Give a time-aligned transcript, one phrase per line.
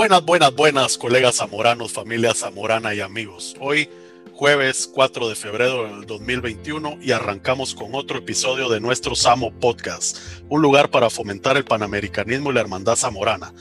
[0.00, 3.54] Buenas, buenas, buenas, colegas zamoranos, familia zamorana y amigos.
[3.60, 3.86] Hoy,
[4.32, 10.16] jueves 4 de febrero del 2021, y arrancamos con otro episodio de nuestro Samo Podcast,
[10.48, 13.52] un lugar para fomentar el panamericanismo y la hermandad zamorana.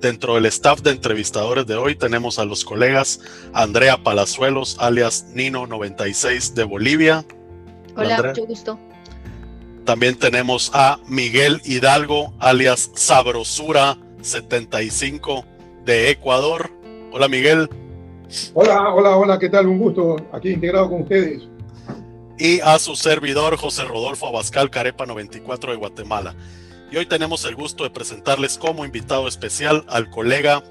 [0.00, 3.20] Dentro del staff de entrevistadores de hoy tenemos a los colegas
[3.52, 7.24] Andrea Palazuelos, alias Nino96 de Bolivia.
[7.96, 8.80] Hola, mucho gusto.
[9.84, 15.53] También tenemos a Miguel Hidalgo, alias Sabrosura 75
[15.84, 16.70] de Ecuador.
[17.12, 17.68] Hola Miguel.
[18.54, 19.66] Hola, hola, hola, ¿qué tal?
[19.66, 21.48] Un gusto aquí integrado con ustedes.
[22.38, 26.34] Y a su servidor José Rodolfo Abascal Carepa 94 de Guatemala.
[26.90, 30.62] Y hoy tenemos el gusto de presentarles como invitado especial al colega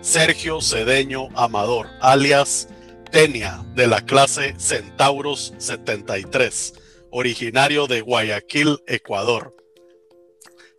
[0.00, 2.68] Sergio Cedeño Amador, alias
[3.10, 6.74] Tenia, de la clase Centauros 73,
[7.10, 9.54] originario de Guayaquil, Ecuador.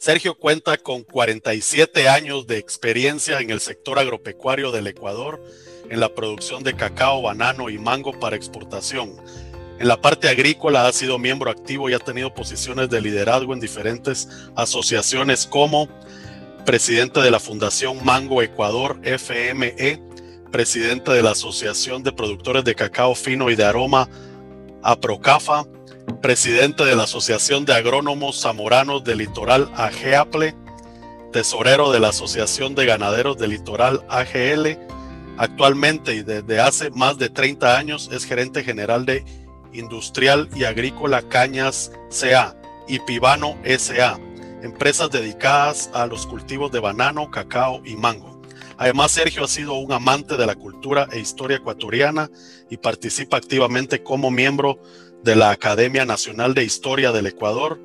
[0.04, 5.42] Sergio cuenta con 47 años de experiencia en el sector agropecuario del Ecuador,
[5.90, 9.16] en la producción de cacao, banano y mango para exportación.
[9.80, 13.62] En la parte agrícola ha sido miembro activo y ha tenido posiciones de liderazgo en
[13.62, 15.88] diferentes asociaciones como
[16.66, 20.04] presidente de la Fundación Mango Ecuador FME,
[20.52, 24.10] presidente de la Asociación de Productores de Cacao Fino y de Aroma
[24.82, 25.66] APROCAFA,
[26.22, 30.56] presidente de la Asociación de Agrónomos Zamoranos del Litoral AGEAPLE,
[31.32, 34.78] tesorero de la Asociación de Ganaderos del Litoral AGL.
[35.38, 39.26] Actualmente y desde hace más de 30 años es gerente general de
[39.74, 42.56] Industrial y Agrícola Cañas CA
[42.88, 44.20] y Pibano SA,
[44.62, 48.42] empresas dedicadas a los cultivos de banano, cacao y mango.
[48.78, 52.30] Además, Sergio ha sido un amante de la cultura e historia ecuatoriana
[52.70, 54.80] y participa activamente como miembro
[55.24, 57.80] de la Academia Nacional de Historia del Ecuador,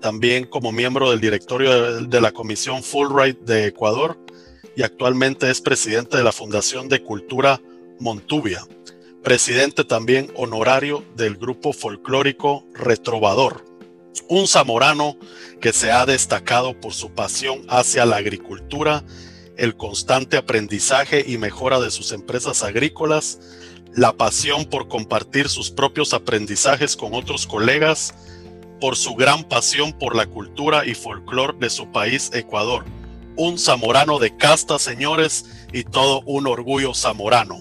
[0.00, 4.18] también como miembro del directorio de, la Comisión Fulbright de Ecuador
[4.76, 7.60] y actualmente es presidente de la Fundación de Cultura
[8.00, 8.66] Montubia,
[9.22, 13.64] presidente también honorario del grupo folclórico Retrovador,
[14.28, 15.16] un zamorano
[15.62, 19.04] que se ha destacado por su pasión hacia la agricultura,
[19.56, 23.38] el constante aprendizaje y mejora de sus empresas agrícolas,
[23.96, 28.14] la pasión por compartir sus propios aprendizajes con otros colegas,
[28.80, 32.84] por su gran pasión por la cultura y folclore de su país, Ecuador.
[33.36, 37.60] Un zamorano de casta, señores, y todo un orgullo zamorano.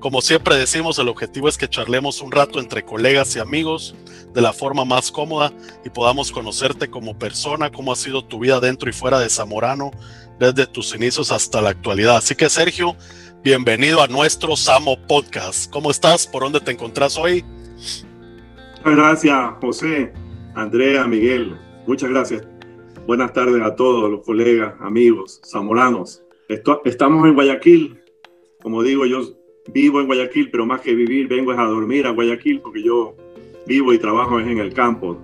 [0.00, 3.94] Como siempre decimos, el objetivo es que charlemos un rato entre colegas y amigos
[4.34, 5.52] de la forma más cómoda
[5.84, 9.92] y podamos conocerte como persona, cómo ha sido tu vida dentro y fuera de Zamorano
[10.38, 12.16] desde tus inicios hasta la actualidad.
[12.16, 12.96] Así que Sergio,
[13.44, 15.70] bienvenido a nuestro Samo Podcast.
[15.70, 16.26] ¿Cómo estás?
[16.26, 17.44] ¿Por dónde te encontrás hoy?
[18.78, 20.12] Muchas gracias, José,
[20.54, 21.54] Andrea, Miguel.
[21.86, 22.42] Muchas gracias.
[23.06, 26.22] Buenas tardes a todos los colegas, amigos, zamoranos.
[26.48, 28.00] estamos en Guayaquil.
[28.62, 29.20] Como digo, yo
[29.74, 33.14] vivo en Guayaquil, pero más que vivir, vengo a dormir a Guayaquil porque yo
[33.66, 35.18] vivo y trabajo en el campo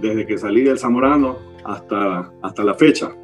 [0.00, 3.16] desde que salí del Zamorano hasta, hasta la fecha.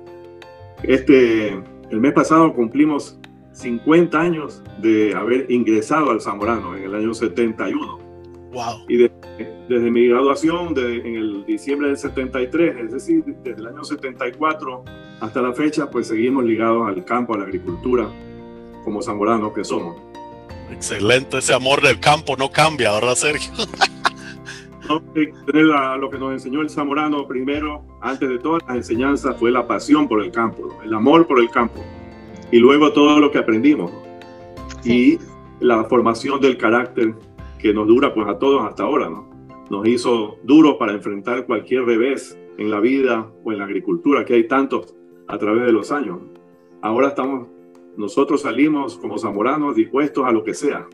[0.82, 1.50] Este,
[1.90, 3.16] el mes pasado cumplimos
[3.54, 7.98] 50 años de haber ingresado al Zamorano en el año 71.
[8.52, 8.84] Wow.
[8.88, 8.96] Y
[9.68, 14.84] desde mi graduación en el diciembre del 73, es decir, desde el año 74
[15.20, 18.08] hasta la fecha, pues seguimos ligados al campo, a la agricultura,
[18.84, 19.96] como zamoranos que somos.
[20.70, 23.52] Excelente, ese amor del campo no cambia, ¿verdad, Sergio?
[24.88, 29.66] no, lo que nos enseñó el zamorano primero, antes de todas las enseñanzas, fue la
[29.66, 31.84] pasión por el campo, el amor por el campo
[32.50, 33.90] y luego todo lo que aprendimos
[34.84, 35.18] y
[35.60, 37.14] la formación del carácter
[37.58, 39.28] que nos dura pues a todos hasta ahora, ¿no?
[39.70, 44.34] Nos hizo duros para enfrentar cualquier revés en la vida o en la agricultura, que
[44.34, 44.94] hay tantos
[45.26, 46.18] a través de los años.
[46.82, 47.48] Ahora estamos,
[47.96, 50.86] nosotros salimos como zamoranos dispuestos a lo que sea,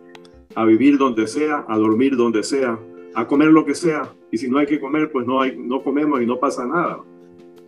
[0.55, 2.79] a vivir donde sea, a dormir donde sea,
[3.15, 4.13] a comer lo que sea.
[4.31, 7.01] Y si no hay que comer, pues no, hay, no comemos y no pasa nada.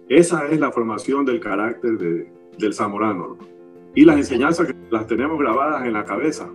[0.09, 3.37] Esa es la formación del carácter de, del zamorano.
[3.41, 3.52] ¿no?
[3.94, 6.49] Y las enseñanzas que las tenemos grabadas en la cabeza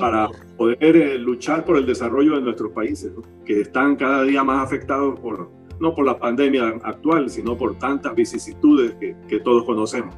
[0.00, 3.12] para poder eh, luchar por el desarrollo de nuestros países,
[3.44, 8.14] que están cada día más afectados por, no por la pandemia actual, sino por tantas
[8.14, 10.14] vicisitudes que, que todos conocemos.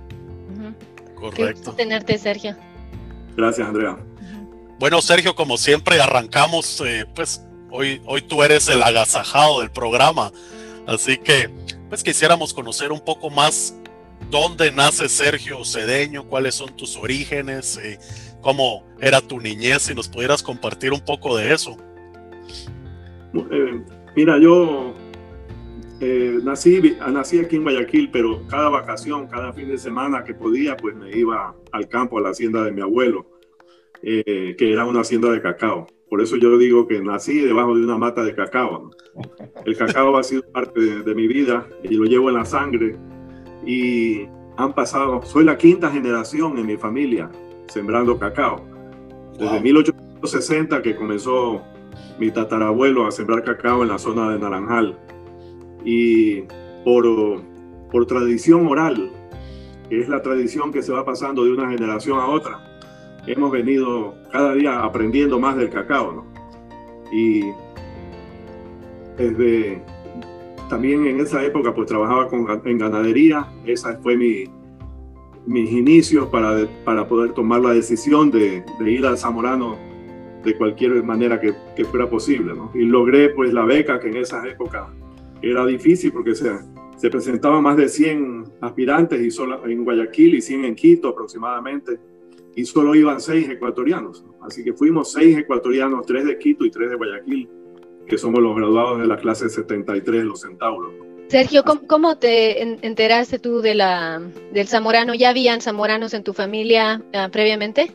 [1.15, 1.73] Correcto.
[1.73, 2.56] tenerte, Sergio.
[3.37, 3.99] Gracias, Andrea.
[4.79, 10.32] Bueno, Sergio, como siempre, arrancamos, eh, pues hoy, hoy tú eres el agasajado del programa,
[10.87, 11.50] así que
[11.91, 13.75] pues quisiéramos conocer un poco más
[14.28, 16.25] ¿Dónde nace Sergio Cedeño?
[16.25, 17.78] ¿Cuáles son tus orígenes?
[17.82, 17.99] Eh,
[18.40, 19.82] ¿Cómo era tu niñez?
[19.82, 21.76] Si nos pudieras compartir un poco de eso.
[23.34, 23.82] Eh,
[24.17, 24.94] mira, yo
[26.00, 30.76] eh, nací, nací aquí en Guayaquil, pero cada vacación, cada fin de semana que podía,
[30.76, 33.26] pues me iba al campo, a la hacienda de mi abuelo,
[34.02, 35.87] que era una hacienda de cacao.
[36.11, 38.90] Por eso yo digo que nací debajo de una mata de cacao.
[39.64, 42.96] El cacao ha sido parte de, mi vida y lo llevo en la sangre.
[43.65, 44.27] Y
[44.57, 47.31] han pasado, soy la quinta generación en mi familia
[47.69, 48.65] sembrando cacao.
[49.39, 51.62] Desde 1860 que comenzó
[52.19, 54.99] mi tatarabuelo a sembrar cacao en la zona de Naranjal.
[55.85, 56.43] Y
[56.85, 57.05] por,
[57.91, 59.11] por tradición oral,
[59.89, 62.61] que es la tradición que se va pasando de una generación a otra,
[63.27, 66.27] hemos venido cada día aprendiendo más del cacao, ¿no?
[67.13, 67.43] Y
[69.17, 69.83] desde
[70.70, 72.28] también en esa época pues trabajaba
[72.64, 74.44] en ganadería, esa fue mi,
[75.46, 79.76] mis inicios para, para poder tomar la decisión de, ir al Zamorano
[80.44, 82.55] de cualquier manera que, que, fuera posible.
[82.72, 84.88] Y logré pues la beca que en esa época
[85.43, 86.50] era difícil porque se,
[86.96, 91.99] se presentaban más de 100 aspirantes y solo en Guayaquil y 100 en Quito aproximadamente
[92.55, 94.25] y solo iban seis ecuatorianos.
[94.43, 97.49] Así que fuimos seis ecuatorianos, tres de Quito y tres de Guayaquil,
[98.06, 100.93] que somos los graduados de la clase 73, los Centauros.
[101.29, 104.20] Sergio, ¿cómo, te enteraste tú de la,
[104.52, 105.14] del zamorano?
[105.14, 107.93] ¿Ya habían zamoranos en tu familia ah, previamente?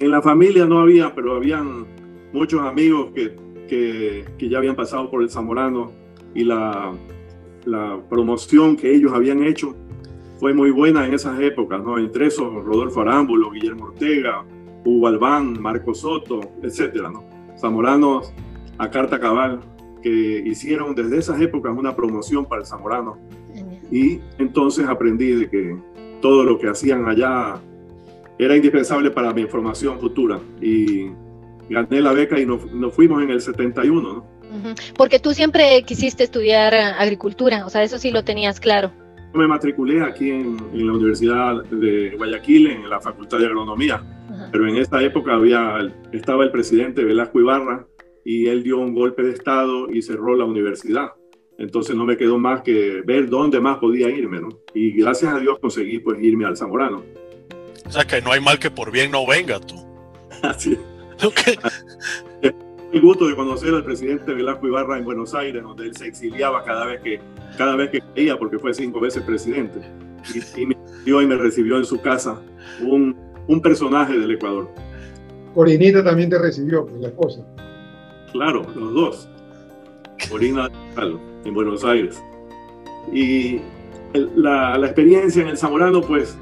[0.00, 1.86] En la familia no había, pero habían
[2.32, 3.36] muchos amigos que,
[3.68, 5.92] que, que ya habían pasado por el zamorano
[6.34, 6.92] y la,
[7.64, 9.76] la promoción que ellos habían hecho
[10.38, 11.96] fue muy buena en esas épocas, ¿no?
[11.98, 14.44] Entre esos, Rodolfo Arámbulo, Guillermo Ortega,
[14.84, 17.24] Hugo Albán, Marco Soto, etcétera, ¿no?
[17.56, 18.32] Zamoranos
[18.78, 19.60] a carta cabal,
[20.02, 23.18] que hicieron desde esas épocas una promoción para el zamorano.
[23.90, 25.76] Y entonces aprendí de que
[26.20, 27.60] todo lo que hacían allá
[28.38, 30.40] era indispensable para mi formación futura.
[30.60, 31.10] Y
[31.68, 32.62] gané la beca y nos,
[32.94, 34.24] fuimos en el 71, ¿no?
[34.96, 38.92] Porque tú siempre quisiste estudiar agricultura, o sea, eso sí lo tenías claro
[39.34, 44.02] me matriculé aquí en, la Universidad de Guayaquil, en la Facultad de Agronomía,
[44.52, 45.78] pero en esta época había,
[46.12, 47.86] estaba el presidente Velasco Ibarra
[48.24, 51.12] y él dio un golpe de Estado y cerró la universidad.
[51.58, 54.48] Entonces no me quedó más que ver dónde más podía irme, ¿no?
[54.74, 57.04] Y gracias a Dios conseguí pues irme al Zamorano.
[57.86, 59.76] O sea que no hay mal que por bien no venga tú.
[60.42, 60.76] Así.
[61.22, 61.54] Okay
[62.94, 66.62] el gusto de conocer al presidente Velasco Ibarra en Buenos Aires, donde él se exiliaba
[66.62, 67.20] cada vez que,
[67.58, 69.80] cada vez que quería, porque fue cinco veces presidente.
[70.56, 72.40] Y, me, y me recibió en su casa
[72.80, 73.16] un,
[73.48, 74.70] un personaje del Ecuador.
[75.54, 77.44] Corinita también te recibió, pues, la esposa.
[78.34, 79.28] Claro, los dos.
[80.28, 80.68] Corina
[81.44, 82.20] en Buenos Aires.
[83.12, 83.60] Y
[84.34, 86.36] la, la, experiencia en el Zamorano, pues,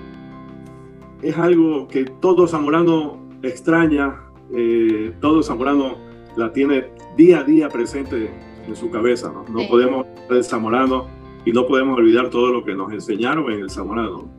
[1.20, 4.22] es algo que todo zamorano extraña,
[4.54, 5.98] eh, todo zamorano
[6.34, 6.86] la tiene
[7.18, 8.30] día a día presente
[8.66, 9.30] en su cabeza.
[9.30, 11.08] No, no podemos el Zamorano
[11.44, 14.30] y no podemos olvidar todo lo que nos enseñaron en el Zamorano.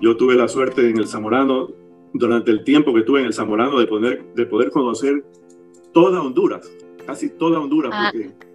[0.00, 1.68] Yo tuve la suerte en el Zamorano,
[2.14, 5.22] durante el tiempo que tuve en el Zamorano, de poder, de poder conocer
[5.92, 6.70] toda Honduras,
[7.06, 7.92] casi toda Honduras.
[7.94, 8.12] Ah,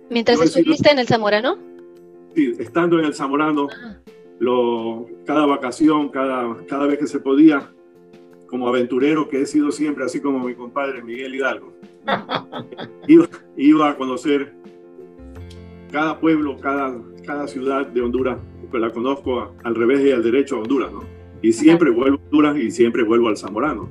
[0.09, 1.57] ¿Mientras estuviste en el Zamorano?
[2.35, 3.97] Sí, estando en el Zamorano, ah.
[4.39, 7.71] lo, cada vacación, cada, cada vez que se podía,
[8.47, 11.73] como aventurero que he sido siempre, así como mi compadre Miguel Hidalgo.
[13.07, 13.27] iba,
[13.57, 14.53] iba, a conocer
[15.91, 16.95] cada pueblo, cada,
[17.25, 18.38] cada ciudad de Honduras,
[18.71, 21.03] que la conozco al revés y al derecho a Honduras, ¿no?
[21.41, 23.89] Y siempre vuelvo a Honduras y siempre vuelvo al Zamorano.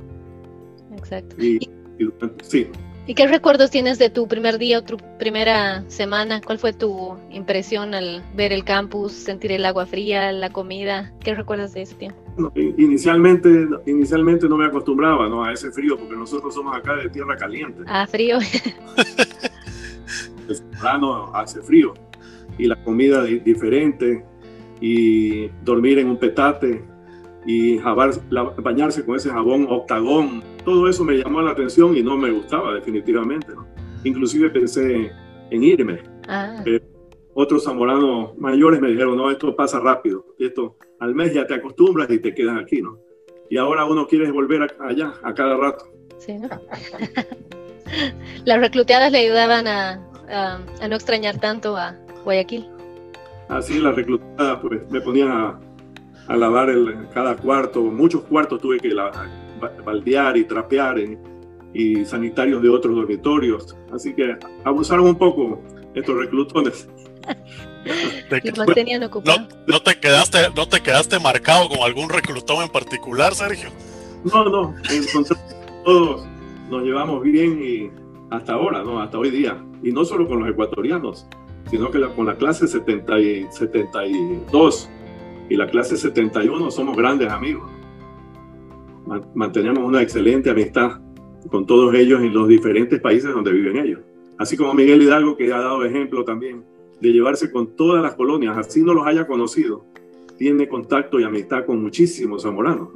[0.96, 1.36] Exacto.
[1.42, 1.58] Y,
[2.42, 2.66] sí.
[3.06, 6.40] ¿Y qué recuerdos tienes de tu primer día o tu primera semana?
[6.40, 11.12] ¿Cuál fue tu impresión al ver el campus, sentir el agua fría, la comida?
[11.20, 12.18] ¿Qué recuerdas de ese tiempo?
[12.56, 15.44] inicialmente, inicialmente no me acostumbraba ¿no?
[15.44, 17.82] a ese frío porque nosotros somos acá de tierra caliente.
[17.86, 18.38] Ah, frío.
[20.48, 21.92] el verano hace frío
[22.58, 24.24] y la comida diferente
[24.80, 26.82] y dormir en un petate
[27.46, 27.78] y
[28.58, 32.74] bañarse con ese jabón octagón, todo eso me llamó la atención y no me gustaba
[32.74, 33.48] definitivamente.
[33.54, 33.66] ¿no?
[34.04, 35.12] Inclusive pensé
[35.50, 36.02] en irme.
[36.26, 36.64] Ah.
[37.34, 42.10] otros zamoranos mayores me dijeron, no, esto pasa rápido, esto al mes ya te acostumbras
[42.10, 42.98] y te quedas aquí, ¿no?
[43.50, 45.84] Y ahora uno quiere volver allá a cada rato.
[46.16, 46.48] Sí, ¿no?
[48.46, 52.66] Las recluteadas le ayudaban a, a, no extrañar tanto a Guayaquil.
[53.48, 55.60] Así, las recluteadas pues me ponían a,
[56.28, 58.94] a lavar el, cada cuarto, muchos cuartos tuve que
[59.84, 60.96] baldear y trapear
[61.72, 63.76] y sanitarios de otros dormitorios.
[63.92, 65.60] Así que abusaron un poco
[65.94, 66.88] estos reclutones.
[69.66, 73.70] no, te quedaste, ¿No te quedaste marcado con algún reclutón en particular, Sergio?
[74.24, 74.74] No, no,
[75.84, 76.26] todos
[76.70, 77.90] nos llevamos bien y
[78.30, 79.00] hasta ahora, ¿no?
[79.00, 79.62] Hasta hoy día.
[79.82, 81.26] Y no solo con los ecuatorianos,
[81.70, 84.88] sino que con la clase 70 y 72
[85.48, 87.70] y la clase 71 somos grandes amigos.
[89.34, 91.00] Mantenemos una excelente amistad
[91.50, 94.00] con todos ellos en los diferentes países donde viven ellos.
[94.38, 96.64] Así como Miguel Hidalgo, que ha dado ejemplo también
[97.00, 99.84] de llevarse con todas las colonias, así no los haya conocido,
[100.38, 102.88] tiene contacto y amistad con muchísimos zamoranos.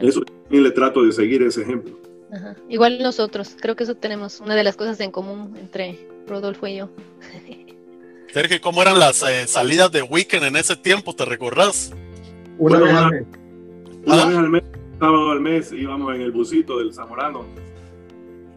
[0.00, 1.98] Eso también le trato de seguir ese ejemplo.
[2.68, 6.76] Igual nosotros, creo que eso tenemos una de las cosas en común entre Rodolfo y
[6.76, 6.90] yo.
[8.32, 11.14] Sergio, ¿cómo eran las eh, salidas de weekend en ese tiempo?
[11.14, 11.92] ¿Te recordás?
[12.58, 13.24] Una vez al mes.
[14.06, 14.62] Una vez al mes,
[14.98, 17.44] sábado al mes, íbamos en el busito del Zamorano.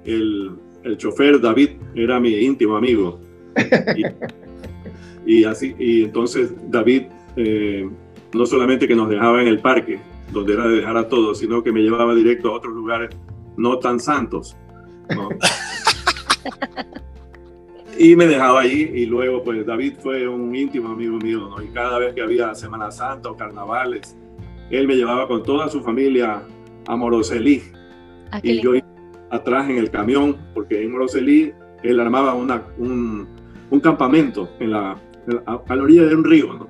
[0.05, 0.51] El,
[0.83, 3.19] el chofer David era mi íntimo amigo.
[5.25, 7.03] Y, así, y entonces David
[7.37, 7.89] eh,
[8.33, 9.97] no solamente que nos dejaba en el parque,
[10.33, 13.15] donde era de dejar a todos, sino que me llevaba directo a otros lugares
[13.55, 14.57] no tan santos.
[17.97, 21.61] y me dejaba allí y luego pues David fue un íntimo amigo mío, ¿no?
[21.61, 24.17] Y cada vez que había Semana Santa o carnavales,
[24.69, 26.43] él me llevaba con toda su familia
[26.87, 27.61] a Moroselí.
[28.31, 28.87] Ah, y yo iba
[29.29, 33.27] atrás en el camión, porque en Moroselí él armaba una, un,
[33.69, 34.91] un campamento en la,
[35.45, 36.67] a, la orilla de un río, ¿no?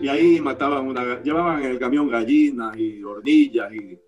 [0.00, 3.98] Y ahí mataban una, llevaban en el camión gallinas y hornillas y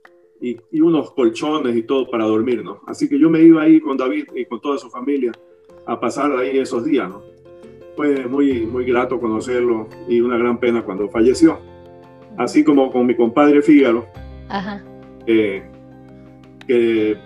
[0.41, 2.81] y, unos colchones y todo para dormir, ¿no?
[2.87, 5.33] Así que yo me iba ahí con David y con toda su familia
[5.89, 7.23] a pasar ahí esos días, ¿no?
[7.97, 11.59] Fue muy, muy grato conocerlo y una gran pena cuando falleció.
[12.37, 14.07] Así como con mi compadre Fígaro,
[14.49, 14.83] Ajá.
[15.27, 15.63] Eh,
[16.67, 17.17] que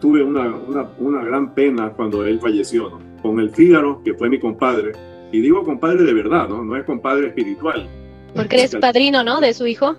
[0.00, 3.00] tuve una, una, una, gran pena cuando él falleció, ¿no?
[3.20, 4.92] Con el Fígaro, que fue mi compadre,
[5.32, 6.64] y digo compadre de verdad, ¿no?
[6.64, 7.88] No es compadre espiritual.
[8.34, 9.40] Porque eres padrino, ¿no?
[9.40, 9.96] De su hijo.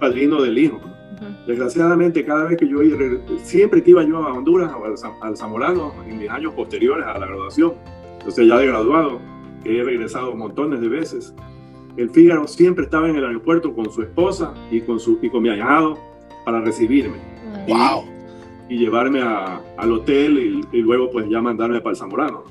[0.00, 0.80] Padrino del hijo.
[1.46, 2.98] Desgraciadamente, cada vez que yo iba,
[3.42, 4.72] siempre que iba yo a Honduras,
[5.20, 7.74] al, Zamorano, en mis años posteriores a la graduación,
[8.18, 9.20] entonces ya de graduado,
[9.62, 11.34] que he regresado montones de veces,
[11.96, 15.42] el Fígaro siempre estaba en el aeropuerto con su esposa y con, su, y con
[15.42, 15.98] mi ahijado
[16.44, 17.16] para recibirme.
[17.66, 18.04] ¡Wow!
[18.68, 22.44] Y, llevarme al hotel y, luego pues ya mandarme para el Zamorano.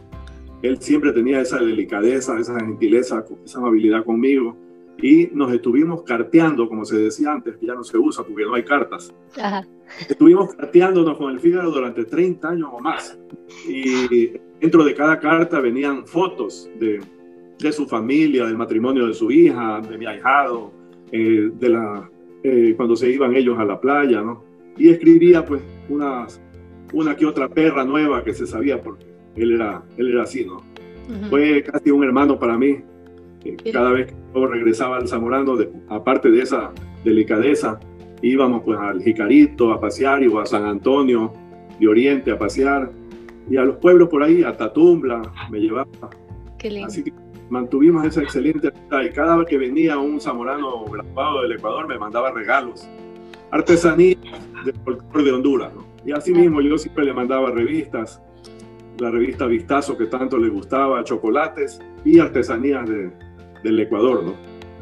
[0.63, 4.57] Él siempre tenía esa delicadeza, esa gentileza, esa amabilidad conmigo
[5.02, 8.56] y nos estuvimos carteando, como se decía antes, que ya no se usa porque no
[8.56, 9.14] hay cartas.
[10.10, 13.18] Estuvimos carteándonos con el Fígaro durante 30 años o más.
[13.68, 17.02] Y dentro de cada carta venían fotos de,
[17.60, 20.72] de su familia, del matrimonio de su hija, de mi ahijado,
[21.12, 22.10] eh, de la,
[22.44, 24.44] eh, cuando se iban ellos a la playa, ¿no?
[24.78, 26.42] Y escribía pues unas,
[26.94, 30.64] una que otra perra nueva que se sabía porque él era, él era así, ¿no?
[31.30, 32.80] Fue casi un hermano para mí
[33.72, 35.58] cada vez que yo regresaba al Zamorano,
[35.90, 36.72] aparte de esa
[37.04, 37.80] delicadeza,
[38.22, 41.34] íbamos pues al Jicarito a pasear, iba a San Antonio
[41.80, 42.92] de Oriente a pasear,
[43.50, 45.22] y a los pueblos por ahí, a Tatumbla,
[45.52, 45.88] me llevaba.
[46.84, 47.14] Así que
[47.50, 52.32] mantuvimos esa excelente y cada vez que venía un zamorano graduado del Ecuador, me mandaba
[52.32, 52.88] regalos,
[53.52, 54.18] artesanía
[54.66, 55.72] del folclore de Honduras,
[56.06, 58.22] Y así mismo yo siempre le mandaba revistas,
[58.98, 63.12] la revista Vistazo que tanto le gustaba, chocolates y artesanías de,
[63.65, 64.36] del Ecuador, ¿no?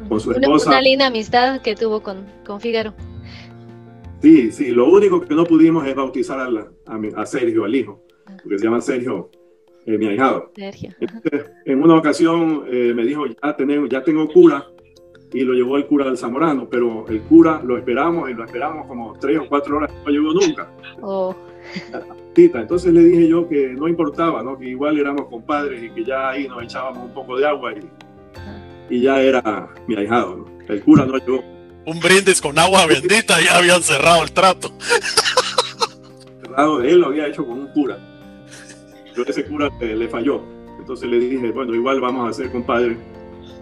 [0.08, 0.70] Con su esposa.
[0.70, 2.94] Una, linda amistad que tuvo con, con Fígaro.
[4.20, 8.02] Sí, sí, lo único que no pudimos es bautizar a, a, Sergio, al hijo,
[8.42, 9.30] porque se llama Sergio,
[9.86, 10.52] eh, mi ahijado.
[10.54, 10.90] Sergio.
[11.64, 14.66] en una ocasión eh, me dijo, ya, tenemos, ya tengo cura,
[15.32, 18.86] y lo llevó el cura del Zamorano, pero el cura lo esperamos y lo esperamos
[18.86, 20.70] como tres o cuatro horas, no llegó nunca.
[21.02, 21.34] Oh.
[22.36, 24.58] Entonces le dije yo que no importaba, ¿no?
[24.58, 27.80] que igual éramos compadres y que ya ahí nos echábamos un poco de agua y
[28.90, 30.46] y ya era mi ahijado.
[30.68, 31.42] El cura no llegó.
[31.86, 34.72] Un brindis con agua bendita, ya habían cerrado el trato.
[36.40, 37.98] Cerrado, él lo había hecho con un cura.
[39.14, 40.42] Pero ese cura le, falló.
[40.78, 42.96] Entonces le dije, bueno, igual vamos a ser compadres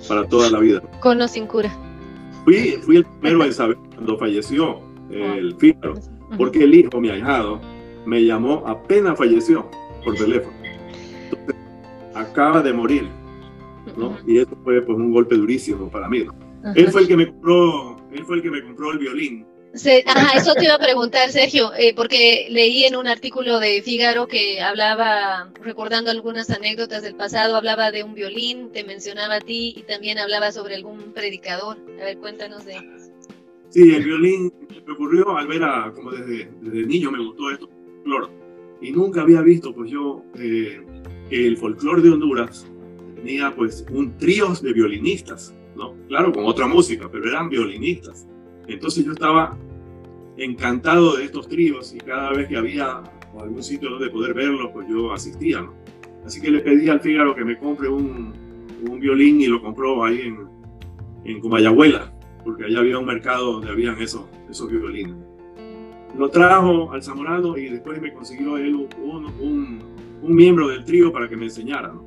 [0.08, 0.80] para toda la vida.
[1.00, 1.70] Con o sin cura.
[2.44, 5.94] Fui, fui el primero en saber cuando falleció el Fígaro,
[6.36, 7.60] porque el hijo, mi ahijado,
[8.06, 9.68] me llamó apenas falleció
[10.04, 10.56] por teléfono.
[11.30, 11.56] Entonces,
[12.14, 13.08] acaba de morir
[14.26, 16.24] y eso fue pues un golpe durísimo para mí,
[16.74, 19.46] Él fue el que me compró, él fue el que me compró el violín.
[20.06, 24.26] ajá, eso te iba a preguntar, Sergio, eh, porque leí en un artículo de Fígaro
[24.26, 29.74] que hablaba, recordando algunas anécdotas del pasado, hablaba de un violín, te mencionaba a ti
[29.76, 31.78] y también hablaba sobre algún predicador.
[32.00, 32.74] A ver, cuéntanos de...
[33.70, 34.52] Sí, el violín
[34.86, 38.32] me ocurrió al ver a, como desde, desde niño me gustó esto, folclore.
[38.82, 40.84] Y nunca había visto, pues yo, eh,
[41.30, 42.66] el folclore de Honduras
[43.22, 45.94] tenía pues un trío de violinistas, ¿no?
[46.08, 48.26] Claro, con otra música, pero eran violinistas.
[48.66, 49.56] Entonces yo estaba
[50.36, 53.02] encantado de estos tríos y cada vez que había
[53.38, 55.74] algún sitio donde poder verlo, pues yo asistía, ¿no?
[56.24, 58.32] Así que le pedí al Fígaro que me compre un,
[58.88, 60.38] un violín y lo compró ahí en,
[61.24, 62.12] en Comayagüela,
[62.44, 65.14] porque allá había un mercado donde habían esos, esos violines.
[66.16, 69.78] Lo trajo al Zamorano y después me consiguió él un, un,
[70.22, 71.88] un miembro del trío para que me enseñara.
[71.88, 72.06] ¿no?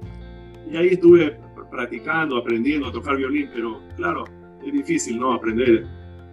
[0.72, 1.38] Y ahí estuve
[1.70, 4.24] practicando, aprendiendo a tocar violín, pero claro,
[4.66, 5.86] es difícil no aprender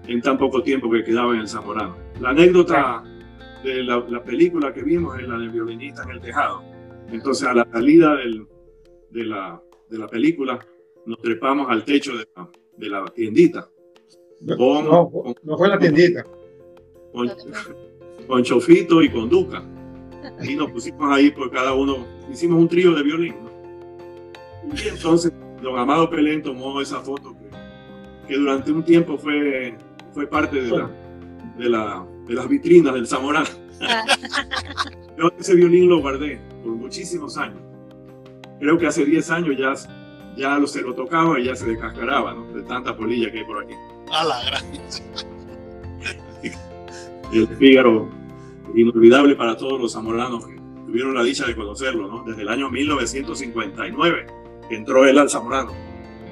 [0.07, 1.97] en tan poco tiempo que quedaba en el Zamorano.
[2.21, 3.03] La anécdota
[3.63, 6.63] de la, la película que vimos es la del violinista en el tejado.
[7.11, 8.47] Entonces a la salida del,
[9.11, 9.61] de, la,
[9.91, 10.59] de la película
[11.07, 13.69] nos trepamos al techo de la, de la tiendita.
[14.57, 15.11] Con, no,
[15.43, 16.25] no, fue la tiendita.
[17.13, 17.31] Con,
[18.27, 19.63] con Chofito y con Duca.
[20.43, 23.35] Y nos pusimos ahí, pues cada uno, hicimos un trío de violín.
[24.65, 29.77] Y entonces don Amado Pelén tomó esa foto que, que durante un tiempo fue,
[30.13, 30.91] fue parte de, la,
[31.57, 33.49] de, la, de las vitrinas del Zamorano.
[35.19, 37.61] Yo ese violín lo guardé por muchísimos años.
[38.61, 39.75] Creo que hace 10 años ya,
[40.37, 42.47] ya lo, se lo tocaba y ya se descascaraba, ¿no?
[42.53, 43.75] De tanta polilla que hay por aquí.
[44.13, 44.65] A la gran.
[47.33, 48.09] El Fígaro,
[48.75, 50.55] inolvidable para todos los zamoranos que
[50.87, 52.23] tuvieron la dicha de conocerlo, ¿no?
[52.25, 55.73] Desde el año 1959 que entró él al Zamorano.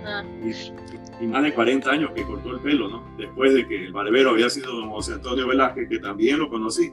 [0.04, 0.24] Ah.
[0.42, 3.04] Y, y, más de 40 años que cortó el pelo, ¿no?
[3.18, 6.90] Después de que el barbero había sido don José Antonio Velázquez, que también lo conocí.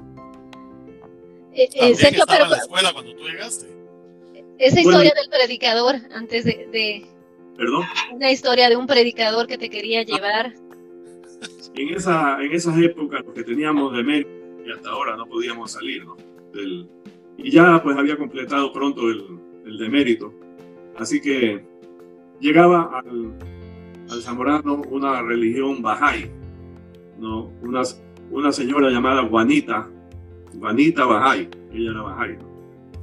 [1.54, 3.68] Eh, eh, Sergio, pero, en la escuela cuando tú llegaste.
[4.60, 7.08] Esa historia bueno, del predicador, antes de, de,
[7.58, 7.84] ¿Perdón?
[8.14, 10.54] Una historia de un predicador que te quería llevar.
[11.76, 14.28] En, esa, en esas épocas, lo que teníamos de medio
[14.66, 16.18] y hasta ahora no podíamos salir, ¿no?
[16.54, 16.88] Del,
[17.38, 20.34] y ya pues había completado pronto el, el demérito.
[20.98, 21.64] Así que
[22.40, 23.34] llegaba al,
[24.22, 26.30] Zamorano una religión Bahá'í,
[27.20, 27.52] ¿no?
[27.62, 27.82] Una,
[28.32, 29.88] una señora llamada Juanita,
[30.58, 32.38] Juanita Bahá'í, ella era Bahá'í.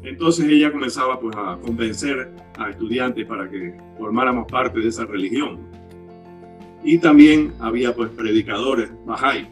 [0.03, 5.59] Entonces ella comenzaba pues a convencer a estudiantes para que formáramos parte de esa religión.
[6.83, 9.49] Y también había pues predicadores Bahá'í.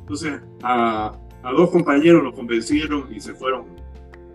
[0.00, 3.66] Entonces a, a dos compañeros los convencieron y se fueron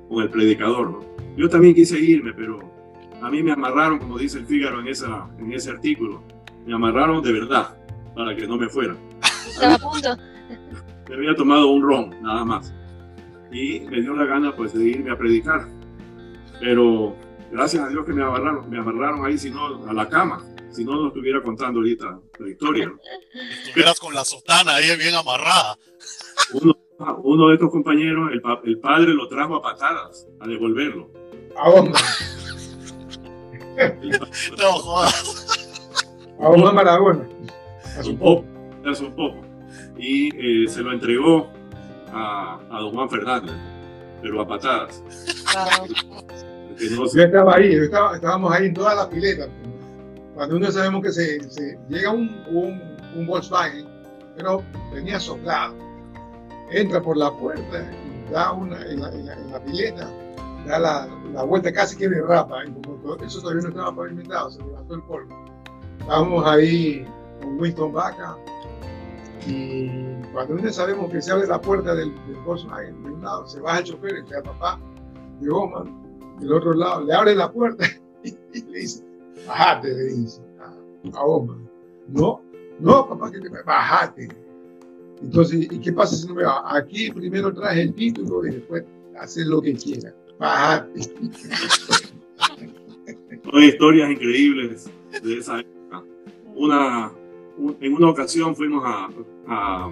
[0.07, 0.91] con el predicador.
[0.91, 0.99] ¿no?
[1.35, 2.74] Yo también quise irme, pero
[3.21, 6.23] a mí me amarraron, como dice el Fígaro en, esa, en ese artículo,
[6.65, 7.77] me amarraron de verdad
[8.15, 8.95] para que no me fuera.
[9.47, 10.17] Estaba a punto.
[11.09, 12.73] Me había tomado un ron, nada más.
[13.51, 15.67] Y me dio la gana pues de irme a predicar.
[16.59, 17.15] Pero
[17.51, 20.43] gracias a Dios que me amarraron, me amarraron ahí, si no, a la cama.
[20.71, 22.91] Si no, no estuviera contando ahorita la historia.
[23.63, 25.77] Estuvieras con la sotana ahí bien amarrada.
[26.53, 26.73] Uno,
[27.23, 31.11] uno de estos compañeros, el, el, padre lo trajo a patadas, a devolverlo.
[31.57, 31.97] ¿A dónde?
[34.57, 35.69] no jodas.
[36.39, 37.27] A Omar Maradona.
[37.97, 38.45] A su popo.
[38.85, 39.41] A su popo.
[39.97, 41.47] Y eh, se lo entregó
[42.11, 43.55] a, a, don Juan Fernández,
[44.21, 45.01] pero a patadas.
[46.91, 49.47] No yo estaba ahí, yo estaba, estábamos ahí en toda la pileta.
[50.33, 52.81] Cuando uno sabemos que se, se llega un, un,
[53.15, 53.87] un Volkswagen,
[54.35, 54.61] pero
[54.93, 55.73] venía soplado.
[56.71, 57.89] Entra por la puerta
[58.27, 60.11] y da una en la, en la, en la pileta
[60.65, 64.63] da la, la, vuelta casi que derrapa, y como eso todavía no estaba pavimentado, se
[64.63, 65.45] levantó el polvo.
[65.99, 67.05] Estábamos ahí
[67.41, 68.37] con Winston Vaca,
[69.47, 69.89] y
[70.33, 73.59] cuando uno sabemos que se abre la puerta del, del Volkswagen, de un lado se
[73.59, 74.79] baja el chofer, el papá
[75.39, 77.85] de Oman, del otro lado le abre la puerta
[78.23, 78.31] y,
[78.63, 79.03] le dice,
[79.47, 81.69] bajate, le dice a, a Oman.
[82.07, 82.41] No,
[82.79, 84.29] no, papá, que te bajate.
[85.21, 86.75] Entonces, ¿y qué pasa si no me va?
[86.75, 88.83] Aquí primero traes el título y después
[89.19, 90.13] haces lo que quieras.
[90.39, 91.01] Bajate.
[93.43, 94.91] Son historias increíbles
[95.23, 96.03] de esa época.
[96.55, 97.11] Una,
[97.79, 99.09] en una ocasión fuimos a,
[99.47, 99.89] a,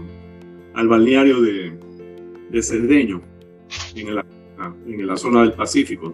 [0.74, 1.78] al balneario de,
[2.50, 3.22] de Cerdeño,
[3.96, 4.26] en la,
[4.86, 6.14] en la zona del Pacífico.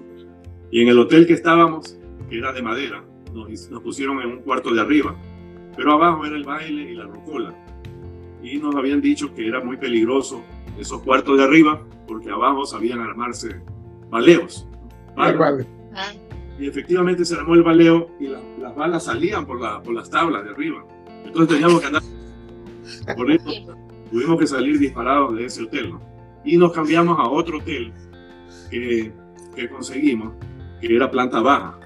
[0.72, 1.98] Y en el hotel que estábamos,
[2.30, 5.16] que era de madera, nos, nos pusieron en un cuarto de arriba.
[5.76, 7.56] Pero abajo era el baile y la rocola.
[8.44, 10.44] Y nos habían dicho que era muy peligroso
[10.78, 13.62] esos cuartos de arriba, porque abajo sabían armarse
[14.10, 14.68] baleos.
[16.60, 20.10] Y efectivamente se armó el baleo y la, las balas salían por, la, por las
[20.10, 20.86] tablas de arriba.
[21.26, 22.02] Entonces teníamos que andar.
[23.16, 23.50] Por eso
[24.12, 25.92] tuvimos que salir disparados de ese hotel.
[25.92, 26.02] ¿no?
[26.44, 27.94] Y nos cambiamos a otro hotel
[28.70, 29.12] que,
[29.56, 30.34] que, conseguimos,
[30.82, 31.80] que era planta baja,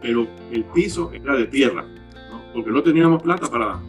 [0.00, 1.82] pero el piso era de tierra,
[2.30, 2.52] ¿no?
[2.52, 3.80] porque no teníamos plata para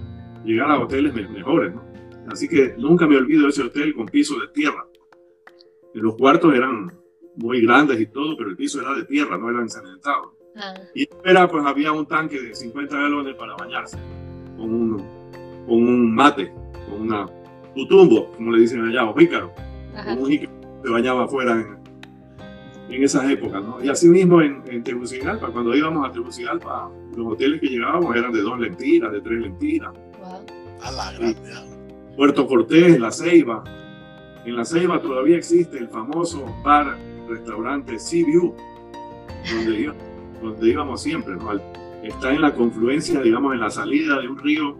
[0.43, 1.73] llegar a hoteles me mejores.
[1.73, 1.81] ¿no?
[2.29, 4.85] Así que nunca me olvido de ese hotel con piso de tierra.
[5.93, 6.91] Los cuartos eran
[7.37, 10.35] muy grandes y todo, pero el piso era de tierra, no era encementado.
[10.55, 13.97] ah, Y era, pues había un tanque de 50 galones para bañarse,
[14.57, 14.97] con un,
[15.65, 16.51] con un mate,
[16.89, 17.25] con una
[17.75, 19.51] tutumbo, como le dicen allá, o jícaro,
[20.03, 21.77] con un jícaro que se bañaba afuera en,
[22.95, 23.83] en esas épocas, ¿no?
[23.83, 28.31] Y así mismo en, en Tegucigalpa, cuando íbamos a Tegucigalpa los hoteles que llegábamos eran
[28.31, 29.91] de dos lempiras, de tres lempiras.
[30.19, 30.45] Wow.
[30.81, 31.37] A la grande.
[31.53, 31.63] ah.
[32.15, 33.63] Puerto Cortés, La Ceiba.
[34.45, 36.97] En La Ceiba todavía existe el famoso bar,
[37.27, 38.53] restaurante Sea View,
[39.53, 39.95] donde, iba-
[40.41, 41.35] donde íbamos siempre.
[41.35, 41.51] ¿no?
[42.03, 44.77] Está en la confluencia, digamos, en la salida de un río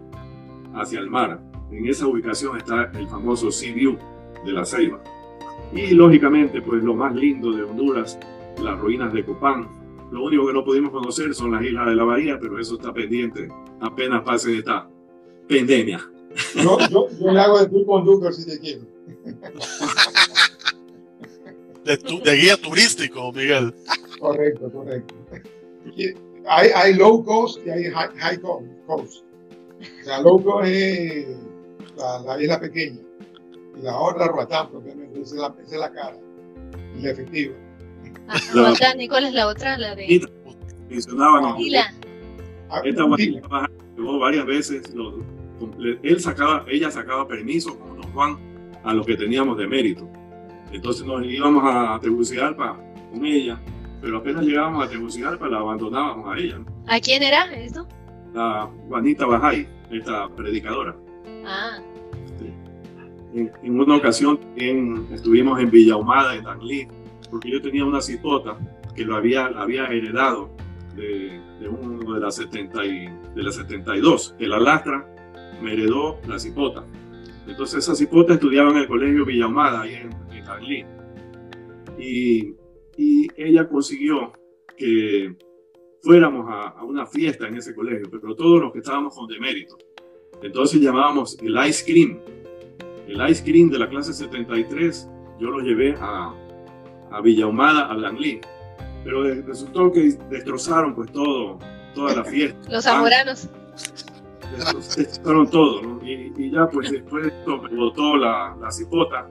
[0.74, 1.40] hacia el mar.
[1.70, 3.96] En esa ubicación está el famoso Sea View
[4.44, 5.00] de La Ceiba.
[5.72, 8.18] Y lógicamente, pues lo más lindo de Honduras,
[8.62, 9.68] las ruinas de Copán.
[10.10, 12.92] Lo único que no pudimos conocer son las islas de la Bahía, pero eso está
[12.94, 13.48] pendiente
[13.80, 14.88] apenas pase esta
[15.48, 16.00] pandemia.
[16.54, 18.84] Yo, yo, yo le hago de tu conductor si te quiero.
[21.88, 23.74] De, tu- de guía turístico, Miguel.
[24.20, 25.14] Correcto, correcto.
[25.96, 26.08] Y
[26.46, 29.24] Hay, hay low cost y hay high, high co- cost.
[30.00, 31.26] O sea, low cost es
[31.96, 33.00] la, la isla pequeña.
[33.78, 35.20] Y la otra, Roatán, propiamente.
[35.20, 36.16] Esa es la, esa es la cara.
[36.98, 37.54] Y la efectiva.
[38.54, 39.78] La- Roatán, ¿y cuál es la otra?
[39.78, 40.28] La de
[40.90, 41.56] Mencionaban ¿no?
[42.70, 43.04] Ah, Esta
[43.96, 44.94] llegó varias veces.
[44.94, 45.14] lo-
[46.02, 48.38] él sacaba, ella sacaba permiso con don Juan
[48.84, 50.08] a lo que teníamos de mérito.
[50.72, 52.78] Entonces nos íbamos a Tegucigalpa
[53.12, 53.58] con ella,
[54.00, 56.66] pero apenas llegábamos a Tegucigalpa la abandonábamos a ella, ¿no?
[56.86, 57.86] ¿A quién era esto?
[58.34, 60.94] la Juanita Bajay, esta predicadora.
[61.46, 61.78] Ah,
[63.34, 66.86] En, en una ocasión también estuvimos en Villahumada, en Danlí,
[67.30, 68.56] porque yo tenía una cipota
[68.94, 70.50] que lo había, la había heredado
[70.94, 74.34] de, de uno de las, 70 y, de las 72.
[74.38, 75.06] El alastra
[75.62, 76.84] me heredó la cipota.
[77.46, 80.10] Entonces esa cipota estudiaba en el colegio Villahumada, ahí en,
[81.98, 82.54] Y,
[82.96, 84.32] y ella consiguió
[84.76, 85.34] que
[86.02, 89.76] fuéramos a, a una fiesta en ese colegio, pero todos los que estábamos con demérito.
[90.42, 92.18] Entonces llamábamos el ice cream.
[93.08, 95.08] El ice cream de la clase 73,
[95.40, 96.32] yo lo llevé a,
[97.10, 98.40] a Villahumada, a Langley.
[99.04, 101.58] Pero resultó que destrozaron pues todo,
[101.94, 102.58] toda la fiesta.
[102.70, 103.48] los zamoranos.
[104.56, 106.06] Destroz- Destrozaron todo, ¿no?
[106.06, 109.28] Y, y ya pues después de esto me botó la, la cipota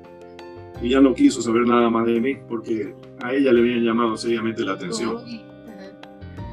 [0.81, 4.17] y ya no quiso saber nada más de mí porque a ella le habían llamado
[4.17, 5.41] seriamente la atención Uy,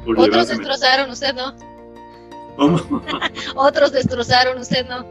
[0.07, 0.59] Otros llevárseme.
[0.59, 1.55] destrozaron, usted no.
[2.57, 3.03] ¿Cómo?
[3.57, 5.07] Otros destrozaron, usted no.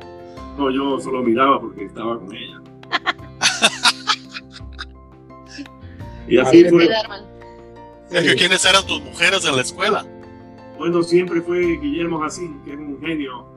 [0.58, 2.62] No, yo solo miraba porque estaba con ella.
[6.28, 6.88] y así fue.
[8.10, 10.06] Sergio, ¿quiénes eran tus mujeres en la escuela?
[10.78, 13.48] Bueno, siempre fue Guillermo Jacín, que es un genio.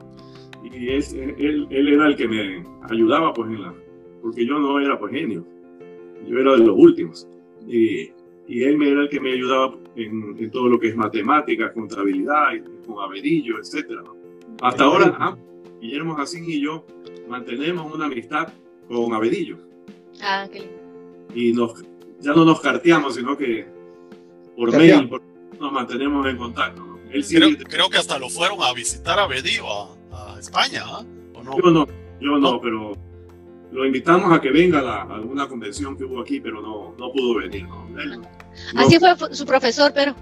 [0.63, 3.73] Y es, él, él era el que me ayudaba, pues, en la,
[4.27, 5.45] porque yo no era, pues, genio.
[6.27, 7.27] Yo era de los últimos.
[7.67, 8.11] Y,
[8.47, 11.71] y él me era el que me ayudaba en, en todo lo que es matemáticas,
[11.71, 12.49] contabilidad,
[12.85, 14.01] con Averillo, etcétera.
[14.03, 14.15] ¿no?
[14.61, 15.37] Hasta ahora, ah,
[15.81, 16.85] Guillermo Jacín y yo
[17.29, 18.49] mantenemos una amistad
[18.89, 19.57] con Averillo.
[20.21, 20.75] Ah, qué lindo.
[21.35, 21.83] Y nos,
[22.19, 23.65] ya no nos carteamos, sino que
[24.57, 25.09] por Carteamos.
[25.09, 26.81] mail por- nos mantenemos en contacto.
[26.85, 26.97] ¿no?
[27.11, 30.81] Él sí, Creo, creo que hasta lo fueron a visitar a Bedío, a, a España,
[30.85, 31.05] ¿ah?
[31.33, 31.57] ¿o no?
[31.57, 31.87] Yo no,
[32.19, 32.61] yo no, No.
[32.61, 32.93] pero
[33.71, 36.93] lo invitamos a que venga a, la- a alguna convención que hubo aquí, pero no,
[36.97, 37.63] no pudo venir.
[37.67, 37.87] ¿no?
[37.99, 38.27] Él, no-
[38.81, 40.15] Así fue fu- su profesor, pero.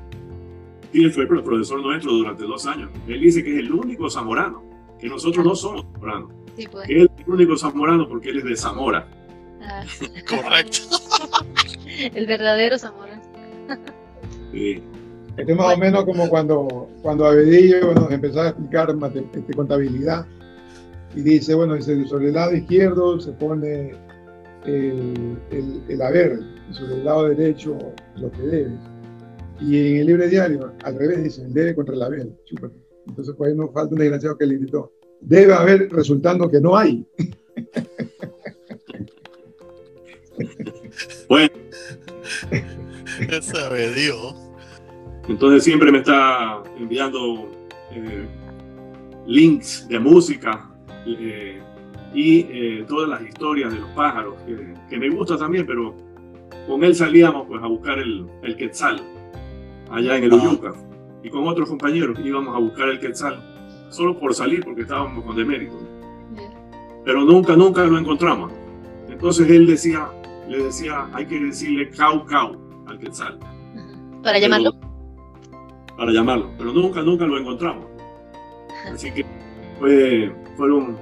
[0.91, 2.89] sí, él fue el profesor nuestro durante dos años.
[3.08, 4.63] Él dice que es el único zamorano,
[4.99, 6.31] que nosotros no somos zamoranos.
[6.58, 6.88] Sí, pues.
[6.88, 9.08] Que él es el único zamorano porque él es de Zamora.
[9.62, 9.84] Ah,
[10.27, 10.79] Correcto.
[12.13, 13.21] el verdadero Zamora.
[14.51, 14.81] Sí.
[15.38, 18.95] Esto es más o menos como cuando, cuando Abedillo nos empezó a explicar
[19.36, 20.25] este, contabilidad
[21.15, 23.91] y dice, bueno, dice, sobre el lado izquierdo se pone
[24.65, 27.78] el, el, el haber y sobre el lado derecho
[28.17, 28.80] lo que debes.
[29.62, 32.28] Y en el libre diario, al revés, dice, el debe contra el haber.
[32.43, 32.75] Chúpate.
[33.08, 34.91] Entonces, pues ahí nos falta un desgraciado que le gritó.
[35.21, 37.06] Debe haber, resultando que no hay.
[41.30, 41.49] Bueno,
[43.32, 44.36] Ese Bedío.
[45.28, 47.49] entonces siempre me está enviando
[47.91, 48.28] eh,
[49.25, 50.74] links de música
[51.05, 51.61] eh,
[52.13, 55.95] y eh, todas las historias de los pájaros, que, que me gusta también, pero
[56.67, 59.01] con él salíamos pues a buscar el, el quetzal
[59.91, 60.33] allá en el.
[60.33, 60.73] Uyuca
[61.23, 63.39] y con otros compañeros íbamos a buscar el quetzal
[63.89, 65.77] solo por salir porque estábamos con demérito
[67.03, 68.51] pero nunca nunca lo encontramos
[69.09, 70.07] entonces él decía
[70.47, 73.39] le decía hay que decirle cau cau al quetzal.
[74.23, 74.73] Para llamarlo.
[75.97, 77.85] para llamarlo, pero nunca, nunca lo encontramos.
[78.91, 79.25] Así que
[79.79, 80.97] fue, fueron,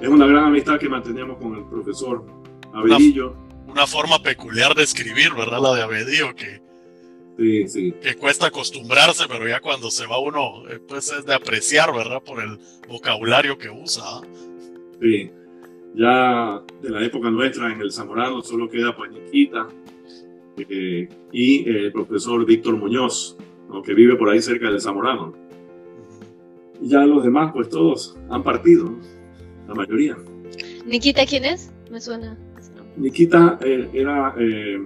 [0.00, 2.24] es una gran amistad que mantenemos con el profesor
[2.72, 3.34] Avedillo.
[3.66, 5.60] Una forma peculiar de escribir, ¿verdad?
[5.60, 6.60] La de Abedío, que,
[7.38, 11.34] Sí, sí, que cuesta acostumbrarse, pero ya cuando se va uno, eh, pues es de
[11.34, 12.22] apreciar, ¿verdad?
[12.22, 14.02] Por el vocabulario que usa.
[14.06, 14.22] ¿ah?
[15.00, 15.30] sí.
[15.94, 19.66] Ya de la época nuestra en el Zamorano solo queda Pañiquita
[20.58, 23.36] eh, y el profesor Víctor Muñoz,
[23.70, 23.82] ¿no?
[23.82, 25.34] que vive por ahí cerca del Zamorano.
[26.80, 28.90] Y ya los demás, pues todos han partido,
[29.68, 30.16] la mayoría.
[30.84, 31.72] Nikita, ¿quién es?
[31.90, 32.36] Me suena.
[32.96, 34.78] Nikita eh, era eh,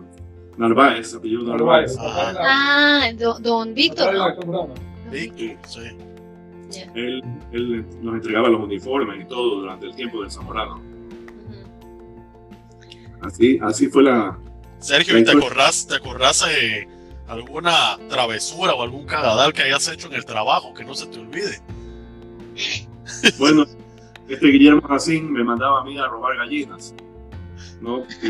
[0.57, 1.97] Narváez, apellido Narváez.
[1.99, 4.15] Ah, don, don Víctor.
[4.47, 4.69] ¿no?
[5.11, 5.81] Víctor, sí.
[6.95, 7.23] Él,
[7.53, 10.81] él nos entregaba los uniformes y todo durante el tiempo del Zamorano.
[13.23, 14.39] Así, así fue la...
[14.79, 16.89] Sergio, ¿y te acordás, te acordás de
[17.29, 21.19] alguna travesura o algún cagadal que hayas hecho en el trabajo que no se te
[21.19, 21.61] olvide?
[23.39, 23.65] Bueno,
[24.29, 26.95] este Guillermo Jacín me mandaba a mí a robar gallinas.
[27.81, 28.05] ¿no?
[28.21, 28.27] Que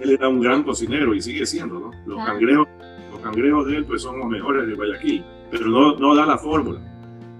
[0.00, 1.90] él, era un gran cocinero y sigue siendo, ¿no?
[2.06, 2.26] Los Ah.
[2.26, 2.68] cangrejos,
[3.10, 6.36] los cangrejos de él pues son los mejores de Guayaquil, pero no, no da la
[6.38, 6.80] fórmula.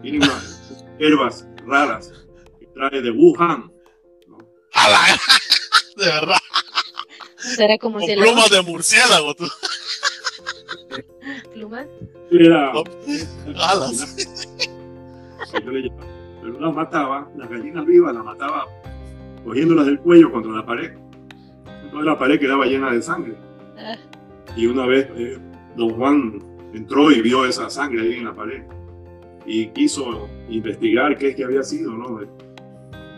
[0.02, 2.12] Tiene unas hierbas raras
[2.58, 3.70] que trae de Wuhan.
[4.28, 4.38] ¿no?
[4.74, 5.20] ¡A la-
[5.96, 6.36] De verdad,
[7.36, 9.34] Será como con si plumas de murciélago.
[9.34, 9.46] tú.
[11.52, 11.86] ¿Plumas?
[12.30, 12.72] Era,
[13.56, 14.16] alas.
[15.52, 16.02] Que yo le llevaba.
[16.42, 18.66] Pero las mataba, las gallinas vivas las mataba
[19.44, 20.92] cogiéndolas del cuello contra la pared.
[21.84, 23.34] Entonces la pared quedaba llena de sangre.
[23.78, 23.96] Ah,
[24.56, 25.38] Y una vez eh,
[25.76, 26.38] don Juan
[26.74, 28.62] entró y vio esa sangre ahí en la pared
[29.46, 32.20] y quiso investigar qué es que había sido, ¿no?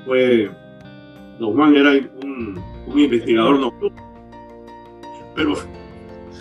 [0.06, 0.50] Fue,
[1.38, 1.92] don Juan era
[2.22, 4.02] un, un investigador nocturno.
[5.36, 5.54] Pero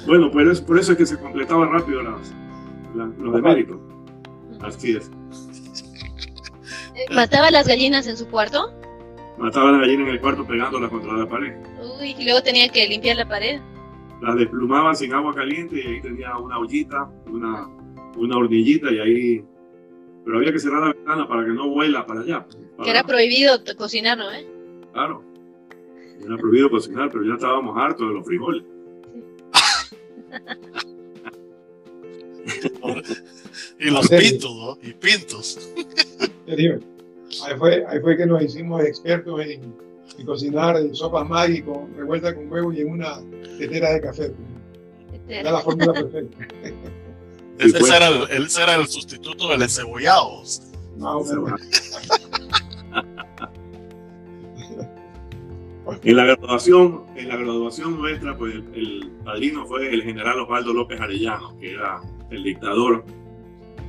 [0.06, 2.34] bueno, por eso, por eso es que se completaban rápido las,
[2.95, 3.77] las- los deméritos.
[4.62, 5.12] Así es.
[7.11, 8.71] ¿Mataba las gallinas en su cuarto?
[9.37, 11.53] Mataba a la gallina en el cuarto pegándola contra la pared.
[11.99, 13.59] Uy, y luego tenía que limpiar la pared.
[14.21, 17.67] Las desplumaba sin agua caliente y ahí tenía una ollita, una,
[18.15, 19.43] una hornillita y ahí...
[20.23, 22.45] Pero había que cerrar la ventana para que no vuela para allá.
[22.47, 24.31] para- Que era prohibido cocinar, ¿no?
[24.31, 24.47] ¿Eh?
[24.93, 25.21] Claro.
[26.25, 28.63] Era prohibido cocinar, pero ya estábamos hartos de los frijoles.
[33.79, 34.77] Y los pintos, ¿no?
[34.81, 35.69] Y pintos.
[37.46, 39.74] Ahí fue, ahí fue que nos hicimos expertos en,
[40.17, 43.19] en cocinar sopas Maggi con revuelta con huevo y en una
[43.58, 44.34] tetera de café.
[45.28, 46.38] Era la fórmula perfecta.
[47.60, 47.91] Ese, pues.
[47.91, 50.41] era el, ese era el sustituto del encebollado.
[50.98, 51.62] Más o menos.
[56.04, 60.74] En la graduación, en la graduación nuestra, pues el, el padrino fue el general Osvaldo
[60.74, 63.04] López Arellano, que era el dictador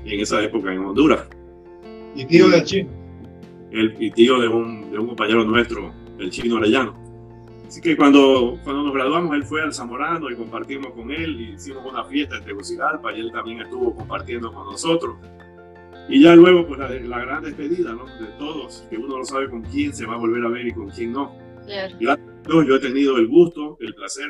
[0.05, 1.29] en esa época en Honduras.
[2.15, 2.91] Y tío del chino.
[3.75, 6.95] El y tío de un, de un compañero nuestro, el chino Arellano.
[7.67, 11.55] Así que cuando, cuando nos graduamos, él fue al Zamorano y compartimos con él, y
[11.55, 15.17] hicimos una fiesta en Tegucigalpa y él también estuvo compartiendo con nosotros.
[16.09, 18.05] Y ya luego, pues la, la gran despedida, ¿no?
[18.05, 20.73] De todos, que uno no sabe con quién se va a volver a ver y
[20.73, 21.35] con quién no.
[21.67, 21.97] Claro.
[21.99, 24.29] Yo, yo he tenido el gusto, el placer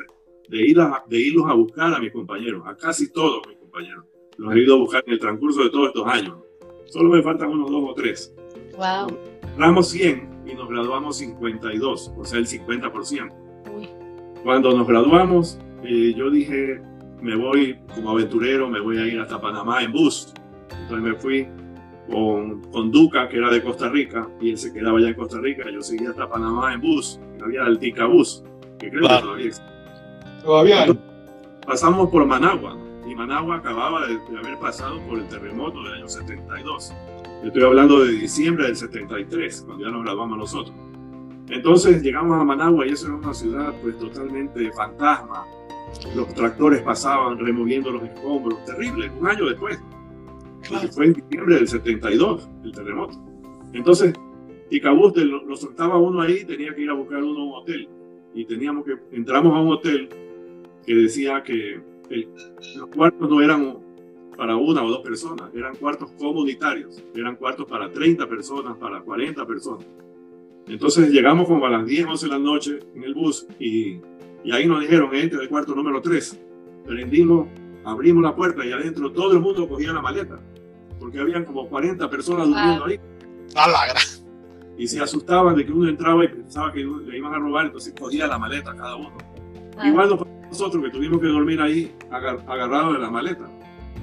[0.49, 4.05] de, ir a, de irlos a buscar a mis compañeros, a casi todos mis compañeros.
[4.39, 6.39] Los he ido a buscar en el transcurso de todos estos años.
[6.87, 8.34] Solo me faltan unos dos o tres.
[8.77, 9.17] Wow.
[9.43, 13.33] Entramos 100 y nos graduamos 52, o sea, el 50%.
[13.77, 13.89] Uy.
[14.43, 16.81] Cuando nos graduamos, eh, yo dije,
[17.21, 20.33] me voy como aventurero, me voy a ir hasta Panamá en bus.
[20.83, 21.49] Entonces me fui
[22.11, 25.39] con, con Duca, que era de Costa Rica, y él se quedaba allá en Costa
[25.41, 25.71] Rica.
[25.71, 27.19] Yo seguía hasta Panamá en bus.
[27.43, 28.43] Había el Tica Bus,
[28.79, 29.17] que creo Claro.
[29.17, 29.73] que todavía existe.
[30.43, 30.99] Todavía hay.
[31.67, 32.77] Pasamos por Managua,
[33.09, 36.93] y Managua acababa de, de haber pasado por el terremoto del año 72.
[37.45, 40.75] Estoy hablando de diciembre del 73, cuando ya nos graduamos nosotros.
[41.51, 45.45] Entonces llegamos a Managua y eso era una ciudad pues totalmente fantasma.
[46.17, 49.79] Los tractores pasaban removiendo los escombros, terrible, un año después.
[50.69, 53.15] Porque fue en diciembre del 72 el terremoto.
[53.75, 54.15] Entonces,
[55.27, 57.89] lo, lo soltaba uno ahí, tenía que ir a buscar uno a un hotel.
[58.35, 60.09] Y teníamos que, entramos a un hotel
[60.87, 61.81] que decía que
[62.11, 62.29] el-
[62.79, 63.77] los cuartos no eran
[64.37, 69.47] para una o dos personas, eran cuartos comunitarios, eran cuartos para 30 personas, para 40
[69.47, 69.87] personas.
[70.67, 74.01] Entonces llegamos como a las 10, 11 de la noche en el bus y,
[74.45, 76.41] y ahí nos dijeron, entre el cuarto número 3.
[76.87, 77.49] Prendimos,
[77.85, 80.39] abrimos la puerta y adentro todo el mundo cogía la maleta,
[80.99, 82.99] porque habían como 40 personas durmiendo ahí
[83.55, 84.03] A la gran.
[84.79, 87.95] y se asustaban de que uno entraba y pensaba que le iban a robar, entonces
[87.99, 89.13] cogía la maleta cada uno.
[89.77, 93.51] Ah, Igual nos nosotros que tuvimos que dormir ahí agar- agarrados de la maleta,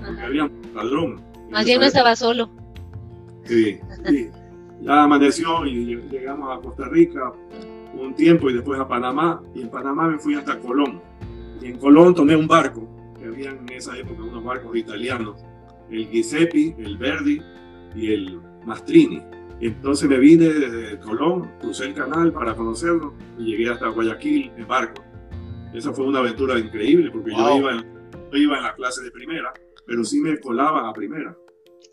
[0.06, 1.22] porque había un ladrón.
[1.50, 2.50] Más bien no estaba solo.
[3.46, 4.30] Sí, sí.
[4.82, 7.32] Ya amaneció y llegamos a Costa Rica
[7.94, 9.42] un tiempo y después a Panamá.
[9.54, 11.02] Y en Panamá me fui hasta Colón.
[11.62, 12.88] Y en Colón tomé un barco,
[13.20, 15.44] que había en esa época unos barcos italianos,
[15.92, 17.42] el Giuseppe, el Verdi
[17.96, 19.22] y el Mastrini.
[19.60, 24.68] Entonces me vine desde Colón, crucé el canal para conocerlo y llegué hasta Guayaquil en
[24.68, 25.04] barco.
[25.74, 27.58] Esa fue una aventura increíble porque yo Wow.
[27.60, 27.86] iba en,
[28.32, 29.54] yo iba en la clase de primera,
[29.92, 31.38] pero sí me colaba a primera.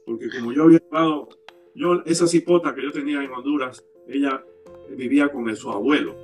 [0.07, 1.29] Porque como yo había llevado
[1.75, 4.45] yo, esa cipota que yo tenía en Honduras, ella
[4.91, 6.15] vivía con su abuelo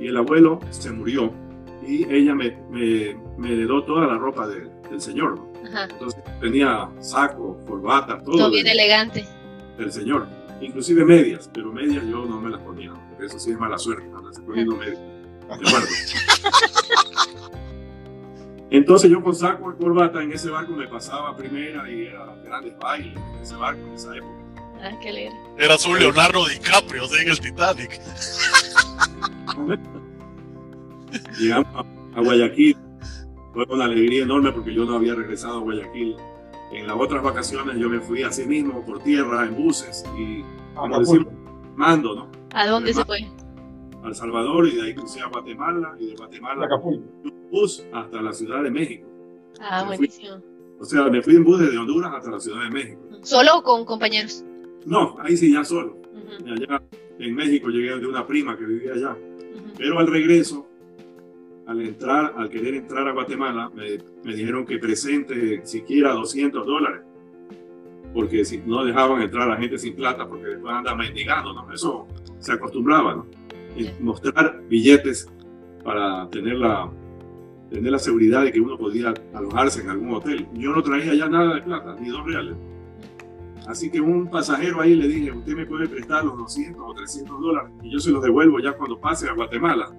[0.00, 1.30] y el abuelo se murió
[1.86, 5.38] y ella me, me, me heredó toda la ropa del señor.
[5.90, 8.38] Entonces tenía saco, corbata, todo.
[8.38, 9.26] Todo bien elegante.
[9.76, 10.26] Del señor,
[10.62, 14.06] inclusive medias, pero medias yo no me las ponía, porque eso sí es mala suerte,
[14.16, 14.98] andarse poniendo medias.
[14.98, 15.88] ¿De acuerdo?
[18.72, 22.72] Entonces yo con saco y corbata en ese barco me pasaba primera y era grandes
[22.78, 24.32] bailes en ese barco en esa época.
[24.82, 25.36] Ah, qué alegre.
[25.58, 28.00] Eras un Leonardo DiCaprio en el Titanic.
[31.38, 32.78] Llegamos a Guayaquil,
[33.52, 36.16] fue una alegría enorme porque yo no había regresado a Guayaquil.
[36.72, 40.42] En las otras vacaciones yo me fui así mismo por tierra, en buses y,
[40.74, 41.30] como decimos,
[41.76, 42.28] mando, ¿no?
[42.54, 43.30] ¿A dónde se fue?
[44.02, 48.32] A Salvador y de ahí crucé a Guatemala y de Guatemala un bus hasta la
[48.32, 49.06] Ciudad de México.
[49.60, 50.40] Ah, buenísimo.
[50.80, 53.00] o sea, me fui en bus desde Honduras hasta la Ciudad de México.
[53.22, 54.44] ¿Solo o con compañeros?
[54.84, 55.96] No, ahí sí ya solo.
[56.46, 56.82] Allá
[57.18, 59.16] en México llegué de una prima que vivía allá.
[59.76, 60.66] Pero al regreso
[61.66, 67.02] al entrar, al querer entrar a Guatemala, me, me, dijeron que presente siquiera 200 dólares,
[68.12, 71.72] porque si no dejaban entrar a la gente sin plata, porque después andan mendigando, ¿no?
[71.72, 72.06] Eso
[72.38, 73.26] se acostumbraba, ¿no?
[74.00, 75.28] Mostrar billetes
[75.84, 76.90] para tener la,
[77.70, 80.46] tener la seguridad de que uno podía alojarse en algún hotel.
[80.54, 82.54] Yo no traía ya nada de plata, ni dos reales.
[83.66, 87.40] Así que un pasajero ahí le dije, usted me puede prestar los 200 o 300
[87.40, 89.92] dólares y yo se los devuelvo ya cuando pase a Guatemala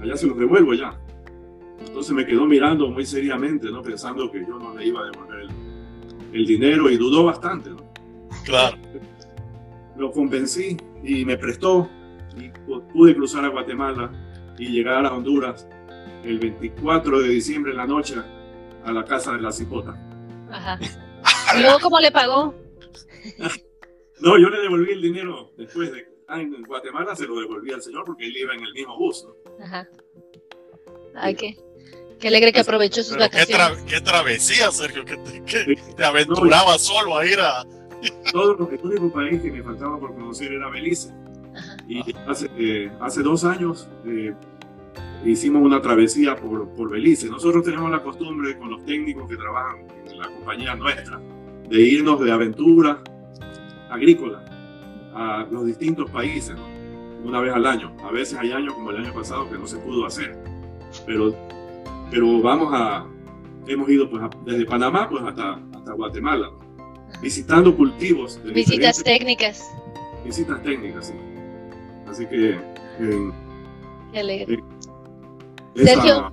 [0.00, 0.98] allá se los devuelvo ya.
[1.86, 3.82] Entonces me quedó mirando muy seriamente, ¿no?
[3.82, 5.48] Pensando que yo no le iba a devolver
[6.32, 7.78] el, dinero y dudó bastante, ¿no?
[8.44, 8.76] Claro.
[9.96, 11.88] Lo convencí y me prestó
[12.40, 12.50] y
[12.92, 14.10] pude cruzar a Guatemala
[14.58, 15.66] y llegar a Honduras
[16.24, 18.16] el 24 de diciembre en la noche
[18.84, 19.96] a la casa de la cipota.
[20.50, 20.78] Ajá.
[21.56, 22.54] ¿Y luego cómo le pagó?
[24.20, 28.04] no, yo le devolví el dinero después de en Guatemala se lo devolví al señor
[28.04, 29.24] porque él iba en el mismo bus.
[29.24, 29.64] ¿no?
[29.64, 29.88] Ajá.
[31.14, 31.56] Ay, qué,
[32.20, 33.82] qué alegre que aprovechó sus vacaciones.
[33.86, 35.16] Qué, travesía, Sergio, que
[35.96, 37.64] te, aventuraba solo a ir a...
[38.30, 41.12] Todo, el único país que me faltaba por conocer era Belice.
[41.88, 44.34] Y hace, eh, hace dos años eh,
[45.24, 47.28] hicimos una travesía por, por Belice.
[47.30, 51.18] Nosotros tenemos la costumbre con los técnicos que trabajan en la compañía nuestra
[51.68, 53.02] de irnos de aventura
[53.90, 54.44] agrícola
[55.14, 56.56] a los distintos países,
[57.24, 57.96] una vez al año.
[58.02, 60.38] A veces hay años como el año pasado que no se pudo hacer,
[61.06, 61.34] pero,
[62.10, 63.06] pero vamos a,
[63.66, 66.50] hemos ido pues, desde Panamá pues, hasta, hasta Guatemala,
[67.22, 68.40] visitando cultivos.
[68.44, 69.64] visitas técnicas.
[70.24, 71.14] Visitas técnicas, sí.
[72.10, 72.50] Así que...
[72.50, 73.30] Eh,
[74.14, 74.58] eh,
[75.76, 76.32] Sergio,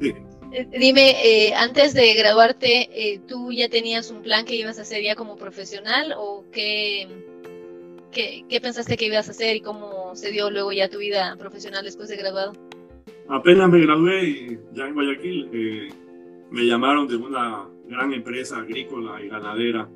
[0.00, 5.02] eh, dime, eh, antes de graduarte, ¿tú ya tenías un plan que ibas a hacer
[5.02, 7.08] ya como profesional o qué,
[8.16, 11.84] ¿Qué, pensaste que ibas a hacer y cómo se dio luego ya tu vida profesional
[11.84, 12.54] después de graduado?
[13.28, 15.88] Apenas me gradué y ya en Guayaquil eh,
[16.50, 19.86] me llamaron de una gran empresa agrícola y ganadera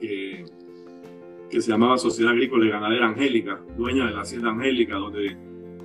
[0.00, 0.44] que,
[1.50, 5.36] que se llamaba Sociedad Agrícola y Ganadera Angélica, dueña de la Hacienda Angélica, donde,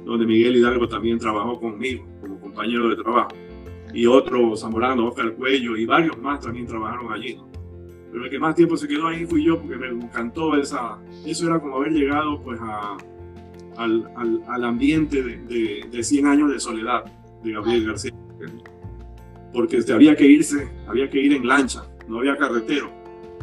[0.06, 3.30] donde Miguel Hidalgo también trabajó conmigo como compañero de trabajo.
[3.94, 7.36] Y otro zamorano, Oscar Cuello, y varios más también trabajaron allí.
[7.36, 7.52] ¿no?
[8.12, 11.48] pero el que más tiempo se quedó ahí fui yo porque me encantó esa, eso
[11.48, 12.98] era como haber llegado pues a,
[13.78, 17.06] al, al, al, ambiente de, de, 100 años de soledad
[17.42, 18.12] de Gabriel García.
[19.54, 22.92] Porque este, había que irse, había que ir en lancha, no había carretero.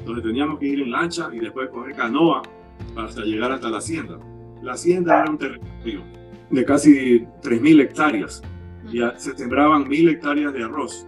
[0.08, 2.40] Entonces teníamos que ir en lancha y después coger canoa
[2.96, 4.18] hasta llegar hasta la hacienda.
[4.62, 6.02] La hacienda era un territorio
[6.48, 8.42] de casi 3.000 hectáreas
[8.90, 11.06] y se sembraban 1.000 hectáreas de arroz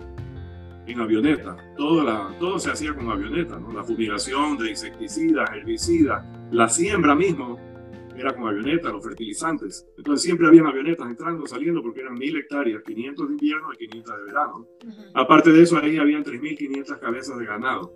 [0.86, 1.56] en avioneta.
[1.78, 3.72] Todo, la, todo se hacía con avioneta, ¿no?
[3.72, 7.58] La fumigación de insecticidas, herbicidas, la siembra mismo
[8.18, 9.86] era con avioneta, los fertilizantes.
[9.96, 14.14] Entonces siempre habían avionetas entrando, saliendo, porque eran mil hectáreas, 500 de invierno y 500
[14.14, 14.66] de verano.
[15.14, 17.94] Aparte de eso, ahí habían 3.500 cabezas de ganado.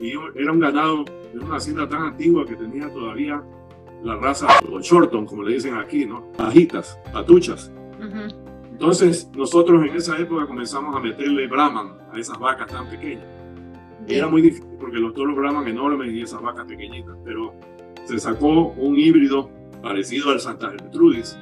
[0.00, 3.42] Y era un ganado de una hacienda tan antigua que tenía todavía
[4.02, 6.26] la raza, o shorton, como le dicen aquí, ¿no?
[6.38, 7.70] Bajitas, patuchas.
[8.70, 13.26] Entonces, nosotros en esa época comenzamos a meterle Brahman a esas vacas tan pequeñas.
[14.08, 17.52] era muy difícil porque los toros Brahman enormes y esas vacas pequeñitas, pero
[18.04, 19.50] se sacó un híbrido
[19.82, 21.38] parecido al Santa Gertrudis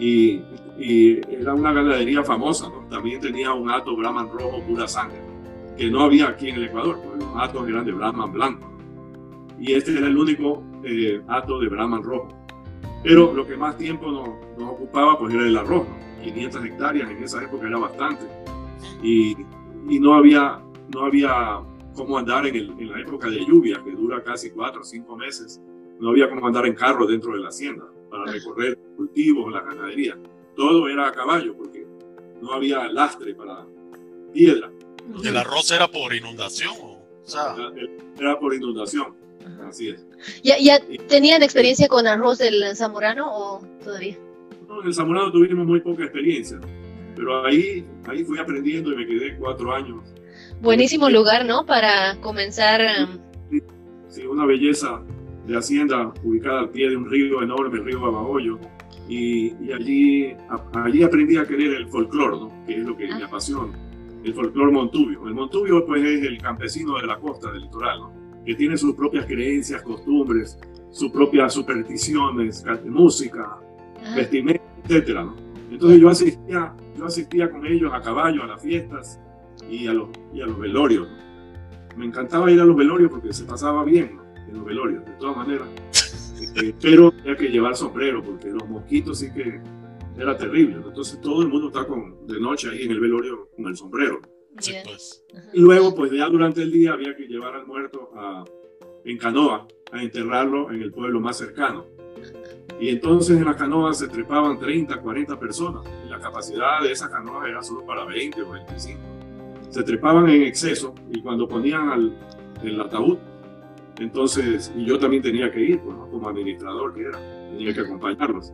[0.00, 0.42] y,
[0.76, 2.88] y era una ganadería famosa, ¿no?
[2.88, 5.20] También tenía un hato Brahman rojo pura sangre,
[5.76, 8.70] que no había aquí en el Ecuador, porque los hatos eran de Brahman blanco.
[9.58, 12.28] Y este era el único eh, hato de Brahman rojo.
[13.02, 15.86] Pero lo que más tiempo nos, nos ocupaba pues era el arroz,
[16.22, 18.24] 500 hectáreas en esa época era bastante.
[19.02, 19.36] Y,
[19.88, 20.60] y no, había,
[20.94, 21.60] no había
[21.94, 25.16] cómo andar en, el, en, la época de lluvia, que dura casi cuatro o cinco
[25.16, 25.60] meses.
[26.00, 30.18] No había cómo andar en carro dentro de la hacienda para recorrer cultivos, la ganadería.
[30.54, 31.86] Todo era a caballo porque
[32.40, 33.66] no había lastre para
[34.32, 34.70] piedra.
[35.24, 36.74] ¿El arroz era por inundación?
[36.78, 37.54] O sea...
[38.18, 39.14] Era por inundación,
[39.68, 40.06] así es.
[40.42, 40.78] ¿Ya, ¿Ya
[41.08, 44.18] tenían experiencia con arroz del zamorano o todavía?
[44.68, 46.60] No, en el zamorano tuvimos muy poca experiencia,
[47.16, 50.04] pero ahí, ahí fui aprendiendo y me quedé cuatro años
[50.62, 51.66] Buenísimo lugar, ¿no?
[51.66, 52.80] Para comenzar.
[54.08, 55.02] Sí, una belleza
[55.46, 58.60] de hacienda ubicada al pie de un río enorme, el río Babahoyo.
[59.08, 60.36] Y, y allí,
[60.74, 62.64] allí aprendí a querer el folclore, ¿no?
[62.64, 63.76] que es lo que me apasiona,
[64.24, 65.26] el folclore montubio.
[65.26, 68.12] El montubio pues es el campesino de la costa, del litoral, ¿no?
[68.44, 70.58] que tiene sus propias creencias, costumbres,
[70.90, 73.58] sus propias supersticiones, música,
[74.16, 75.08] vestimenta, etc.
[75.14, 75.36] ¿no?
[75.70, 79.20] Entonces yo asistía, yo asistía con ellos a caballo a las fiestas
[79.70, 81.08] y a los, y a los velorios.
[81.96, 84.18] Me encantaba ir a los velorios porque se pasaba bien
[84.48, 85.68] en los velorios, de todas maneras.
[86.42, 89.60] Este, pero había que llevar sombrero porque los mosquitos sí que
[90.18, 90.76] era terrible.
[90.76, 94.20] Entonces todo el mundo está con, de noche ahí en el velorio con el sombrero.
[94.84, 95.24] pues.
[95.52, 98.44] Y luego, pues ya durante el día había que llevar al muerto a,
[99.04, 101.86] en canoa a enterrarlo en el pueblo más cercano.
[102.80, 105.84] Y entonces en la canoa se trepaban 30, 40 personas.
[106.04, 109.12] Y la capacidad de esa canoa era solo para 20 o 25
[109.72, 112.12] se trepaban en exceso y cuando ponían al,
[112.62, 113.16] el ataúd,
[113.98, 117.18] entonces, y yo también tenía que ir, pues, como administrador que era,
[117.50, 118.52] tenía que acompañarlos.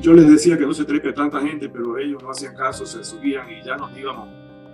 [0.00, 3.02] Yo les decía que no se trepe tanta gente, pero ellos no hacían caso, se
[3.04, 4.28] subían y ya nos íbamos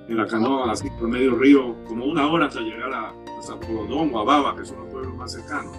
[0.08, 4.14] en la canoa así por medio río, como una hora hasta llegar a, San Polondón
[4.14, 5.76] o a Baba, que son los pueblos más cercanos.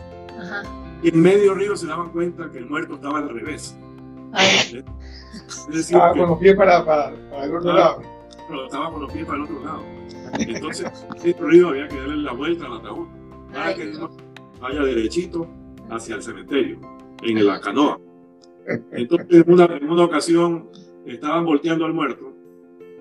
[1.02, 3.76] Y en medio río se daban cuenta que el muerto estaba al revés.
[5.70, 8.16] Es decir, ah, con los pies para, para, para el otro ah, lado
[8.48, 9.84] pero estaba con los pies para el otro lado.
[10.40, 10.92] Entonces,
[11.24, 13.08] el río había que darle la vuelta al ataúd
[13.54, 13.94] para que
[14.60, 15.48] vaya derechito
[15.90, 16.80] hacia el cementerio,
[17.22, 18.00] en la canoa.
[18.92, 20.70] Entonces, en una, en una ocasión,
[21.06, 22.34] estaban volteando al muerto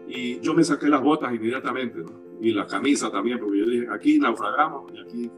[0.06, 2.12] y yo me saqué las botas inmediatamente ¿no?
[2.40, 5.30] y la camisa también, porque yo dije, aquí naufragamos y aquí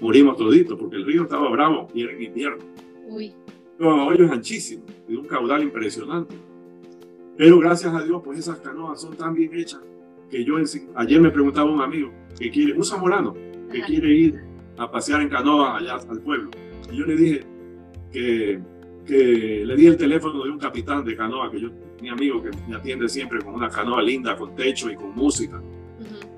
[0.00, 2.64] morimos toditos, porque el río estaba bravo y era en invierno.
[3.08, 3.34] Uy.
[3.78, 6.36] Los es anchísimo, de un caudal impresionante.
[7.36, 9.80] Pero gracias a Dios, pues esas canoas son tan bien hechas
[10.30, 10.54] que yo
[10.94, 13.34] ayer me preguntaba un amigo que quiere, un zamorano,
[13.70, 14.40] que quiere ir
[14.78, 16.50] a pasear en canoa allá al pueblo.
[16.90, 17.40] Y yo le dije
[18.12, 18.60] que,
[19.06, 21.68] que le di el teléfono de un capitán de canoa, que yo,
[22.00, 25.60] mi amigo que me atiende siempre con una canoa linda, con techo y con música.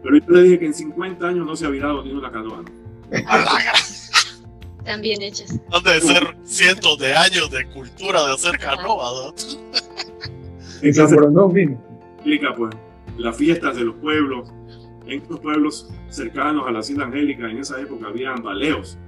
[0.03, 2.63] Pero yo le dije que en 50 años no se ha virado ni una canoa.
[4.79, 5.59] Están bien hechas.
[5.73, 9.33] Han de ser cientos de años de cultura de hacer canoa.
[12.17, 12.75] Explica pues
[13.17, 14.53] las fiestas de los pueblos.
[15.07, 18.99] En estos pueblos cercanos a la hacienda angélica, en esa época habían baleos,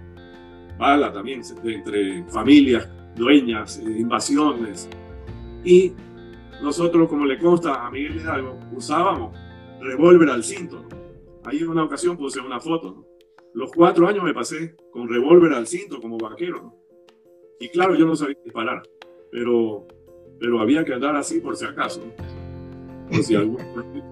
[0.78, 2.86] bala también, entre familias,
[3.16, 4.88] dueñas, eh, invasiones.
[5.64, 5.92] Y
[6.62, 9.36] nosotros, como le consta a Miguel Hidalgo, usábamos
[9.80, 10.84] revólver al cinto.
[11.44, 13.04] Ahí en una ocasión puse una foto.
[13.54, 16.74] Los cuatro años me pasé con revólver al cinto como vaquero.
[17.58, 18.82] Y claro, yo no sabía disparar,
[19.30, 19.86] pero
[20.38, 22.02] pero había que andar así por si acaso,
[23.08, 23.34] por si,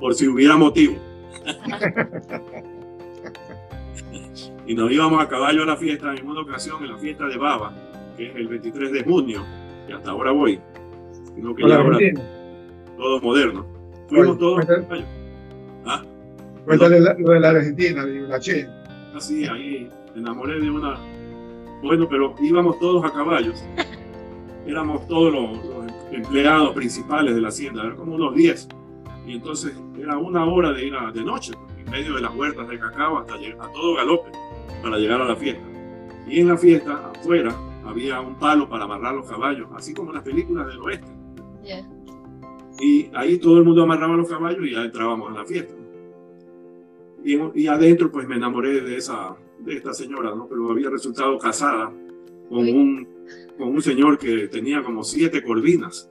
[0.00, 0.96] por si hubiera motivo.
[4.66, 7.36] y nos íbamos a caballo a la fiesta en una ocasión, en la fiesta de
[7.36, 7.74] Baba,
[8.16, 9.44] que es el 23 de junio,
[9.88, 10.60] y hasta ahora voy,
[11.34, 11.98] sino que ya ahora
[12.96, 13.66] todo moderno.
[14.08, 15.04] Fuimos todos caballo.
[15.86, 16.02] ¿Ah?
[16.64, 18.66] Cuéntale lo de la Argentina, de la Che.
[19.14, 20.98] Así, ahí me enamoré de una.
[21.82, 23.62] Bueno, pero íbamos todos a caballos.
[24.66, 25.58] Éramos todos los
[26.12, 28.68] empleados principales de la hacienda, eran como unos 10.
[29.26, 32.68] Y entonces era una hora de ir a, de noche, en medio de las huertas
[32.68, 34.30] de cacao hasta a todo galope
[34.82, 35.62] para llegar a la fiesta.
[36.26, 37.54] Y en la fiesta, afuera,
[37.84, 41.12] había un palo para amarrar los caballos, así como en las películas del oeste.
[42.80, 45.74] Y ahí todo el mundo amarraba los caballos y ya entrábamos a la fiesta.
[47.24, 50.46] Y, y, adentro pues me enamoré de, esa, de esta señora, ¿no?
[50.46, 51.90] pero había resultado casada
[52.48, 53.14] con un
[53.56, 56.10] con un señor que tenía como siete corvinas.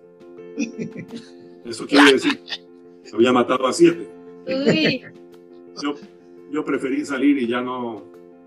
[1.65, 2.39] Eso quiere decir
[3.13, 4.07] había matado a siete.
[5.81, 5.95] Yo,
[6.51, 8.03] yo preferí salir y ya no,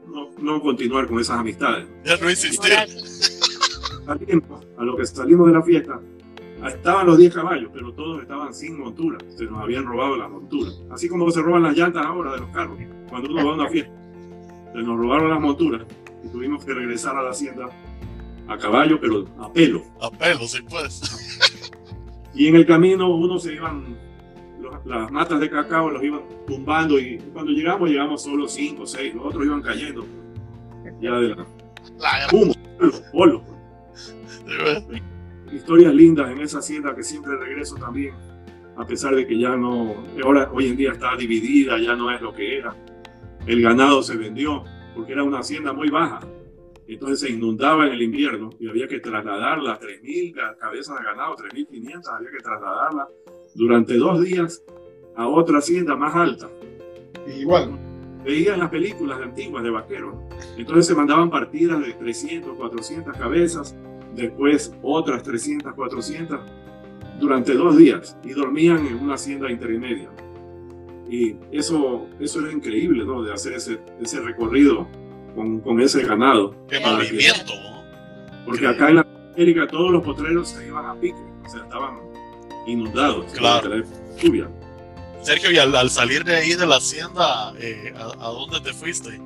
[0.07, 1.87] no, no continuar con esas amistades.
[2.05, 2.73] Ya no insistir.
[4.77, 6.01] a lo que salimos de la fiesta,
[6.67, 9.19] estaban los 10 caballos, pero todos estaban sin montura.
[9.37, 10.81] Se nos habían robado las monturas.
[10.91, 12.79] Así como se roban las llantas ahora de los carros,
[13.09, 13.93] cuando uno va a una fiesta.
[14.73, 15.87] Se nos robaron las monturas
[16.25, 17.69] y tuvimos que regresar a la hacienda
[18.49, 19.83] a caballo, pero a pelo.
[20.01, 21.01] A pelo, sí, pues.
[22.35, 23.99] Y en el camino uno se iban,
[24.85, 29.14] las matas de cacao los iban tumbando y cuando llegamos, llegamos solo cinco o seis,
[29.14, 30.07] los otros iban cayendo.
[31.01, 31.47] Ya de la,
[32.33, 32.55] humo,
[33.12, 33.45] polvo.
[35.53, 38.14] Historias lindas en esa hacienda que siempre regreso también,
[38.77, 42.21] a pesar de que ya no, ahora hoy en día está dividida, ya no es
[42.21, 42.75] lo que era.
[43.47, 44.64] El ganado se vendió
[44.95, 46.21] porque era una hacienda muy baja.
[46.89, 52.09] Entonces se inundaba en el invierno y había que trasladarla, 3.000 cabezas de ganado, 3.500,
[52.09, 53.09] había que trasladarla
[53.57, 54.63] durante dos días
[55.17, 56.49] a otra hacienda más alta.
[57.27, 57.79] Igual.
[58.25, 60.15] Veían las películas antiguas de vaqueros.
[60.57, 63.77] Entonces se mandaban partidas de 300, 400 cabezas,
[64.15, 66.41] después otras 300, 400,
[67.21, 70.11] durante dos días y dormían en una hacienda intermedia.
[71.09, 73.23] Y eso, eso era increíble, ¿no?
[73.23, 74.89] De hacer ese, ese recorrido
[75.35, 76.55] con, con ese ganado.
[76.69, 77.53] ¡Qué movimiento!
[78.47, 81.99] porque acá en la América todos los potreros se iban a pique, o sea, estaban
[82.67, 83.33] inundados.
[83.33, 83.83] Claro.
[84.21, 84.49] lluvia.
[85.23, 89.21] Sergio, y al, salir de ahí de la hacienda, eh, ¿a, dónde te fuiste?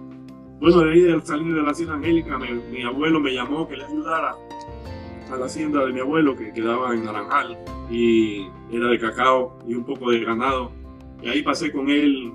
[0.59, 3.84] Bueno, de ahí al salir de la hacienda angélica, mi, abuelo me llamó que le
[3.84, 4.34] ayudara
[5.30, 7.59] a la hacienda de mi abuelo que quedaba en Naranjal
[7.91, 10.72] y era de cacao y un poco de ganado.
[11.22, 12.32] Y ahí pasé con él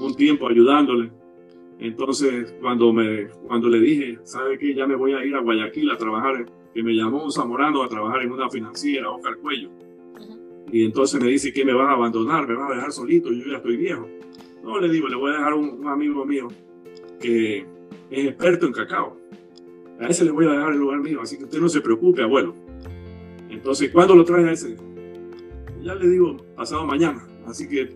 [0.00, 1.10] un tiempo ayudándole.
[1.80, 4.76] Entonces, cuando, me, cuando le dije, ¿sabe qué?
[4.76, 7.88] Ya me voy a ir a Guayaquil a trabajar, que me llamó un zamorano a
[7.88, 9.70] trabajar en una financiera, Oscar Cuello.
[10.70, 13.44] Y entonces me dice que me vas a abandonar, me vas a dejar solito, yo
[13.50, 14.08] ya estoy viejo.
[14.62, 16.48] No, le digo, le voy a dejar un, un amigo mío
[17.20, 17.66] que
[18.10, 19.16] es experto en cacao.
[20.00, 22.22] A ese le voy a dejar el lugar mío, así que usted no se preocupe,
[22.22, 22.54] abuelo.
[23.48, 24.76] Entonces, ¿cuándo lo trae a ese?
[25.82, 27.26] Ya le digo, pasado mañana.
[27.46, 27.94] Así que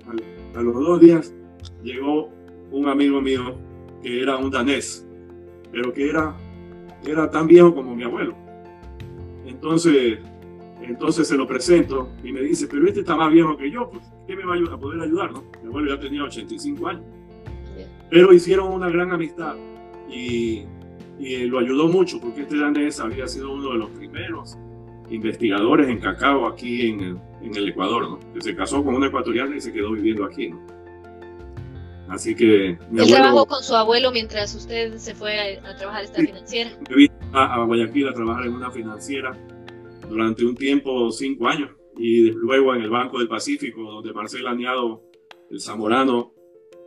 [0.54, 1.34] a, los dos días
[1.82, 2.30] llegó
[2.70, 3.56] un amigo mío
[4.02, 5.06] que era un danés,
[5.72, 6.36] pero que era,
[7.06, 8.34] era tan viejo como mi abuelo.
[9.46, 10.18] Entonces
[10.82, 14.04] entonces se lo presento y me dice, pero este está más viejo que yo, pues,
[14.26, 15.32] ¿qué me va a, poder ayudar?
[15.32, 15.44] No?
[15.62, 17.04] Mi abuelo ya tenía 85 años.
[18.10, 19.56] Pero hicieron una gran amistad
[20.08, 20.64] y,
[21.18, 24.56] y lo ayudó mucho porque este danés había sido uno de los primeros
[25.10, 28.32] investigadores en cacao aquí en el, en el Ecuador, ¿no?
[28.32, 30.50] que se casó con una ecuatoriana y se quedó viviendo aquí.
[30.50, 30.60] ¿no?
[32.08, 32.78] Así que...
[32.90, 36.70] Mi trabajó con su abuelo mientras usted se fue a, trabajar esta financiera?
[37.32, 39.36] a, a Guayaquil a trabajar en una financiera
[40.08, 45.02] durante un tiempo, cinco años, y luego en el Banco del Pacífico, donde Marcel Añado,
[45.50, 46.32] el zamorano,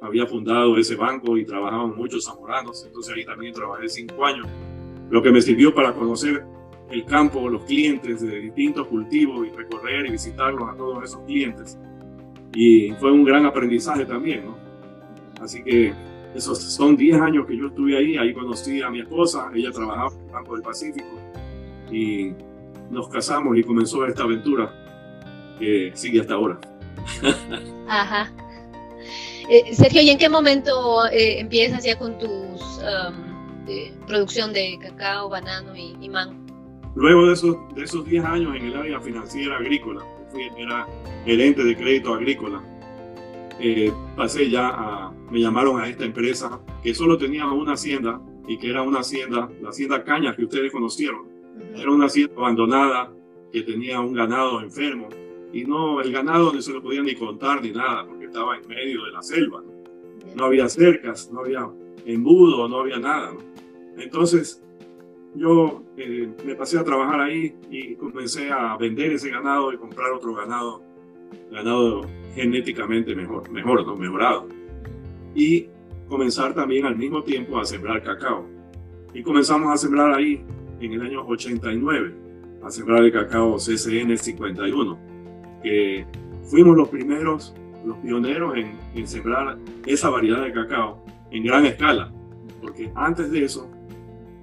[0.02, 4.48] había fundado ese banco y trabajaban muchos zamoranos, entonces ahí también trabajé cinco años,
[5.10, 6.46] lo que me sirvió para conocer
[6.90, 11.78] el campo, los clientes de distintos cultivos y recorrer y visitarlos a todos esos clientes.
[12.54, 14.58] Y fue un gran aprendizaje también, ¿no?
[15.40, 15.94] Así que
[16.34, 20.12] esos son 10 años que yo estuve ahí, ahí conocí a mi esposa, ella trabajaba
[20.14, 21.08] en el Banco del Pacífico.
[21.92, 22.34] Y
[22.90, 24.74] nos casamos y comenzó esta aventura
[25.60, 26.60] que sigue hasta ahora.
[27.88, 28.32] Ajá.
[29.50, 35.30] Eh, Sergio, ¿y en qué momento eh, empiezas ya con tu um, producción de cacao,
[35.30, 36.36] banano y, y, mango?
[36.96, 40.88] Luego de esos, de esos 10 años en el área financiera agrícola, fui, era
[41.26, 42.62] gerente de crédito agrícola,
[43.60, 48.58] eh, pasé ya a, me llamaron a esta empresa que solo tenía una hacienda y
[48.58, 51.29] que era una hacienda, la hacienda Caña que ustedes conocieron
[51.76, 53.12] era una hacienda abandonada
[53.52, 55.10] que tenía un ganado enfermo
[55.52, 58.68] y no, el ganado no se lo podía ni contar ni nada porque estaba en
[58.68, 59.64] medio de la selva.
[60.36, 61.68] No, había cercas, no había
[62.06, 63.34] embudo, no había nada.
[63.98, 64.62] Entonces
[65.36, 70.12] yo eh, me pasé a trabajar ahí y comencé a vender ese ganado y comprar
[70.12, 70.84] otro ganado,
[71.52, 72.02] ganado
[72.36, 73.96] genéticamente mejor, mejor, ¿no?
[73.96, 74.48] mejorado.
[75.34, 75.68] Y
[76.08, 78.46] comenzar también al mismo tiempo a sembrar cacao.
[79.14, 80.44] Y comenzamos a sembrar ahí
[80.80, 82.16] en el año 89
[82.64, 85.00] a sembrar el cacao CCN 51,
[85.64, 86.06] que
[86.44, 87.56] fuimos los primeros,
[87.86, 92.12] los pioneros en, en sembrar esa variedad de cacao en gran escala,
[92.62, 93.70] porque antes de eso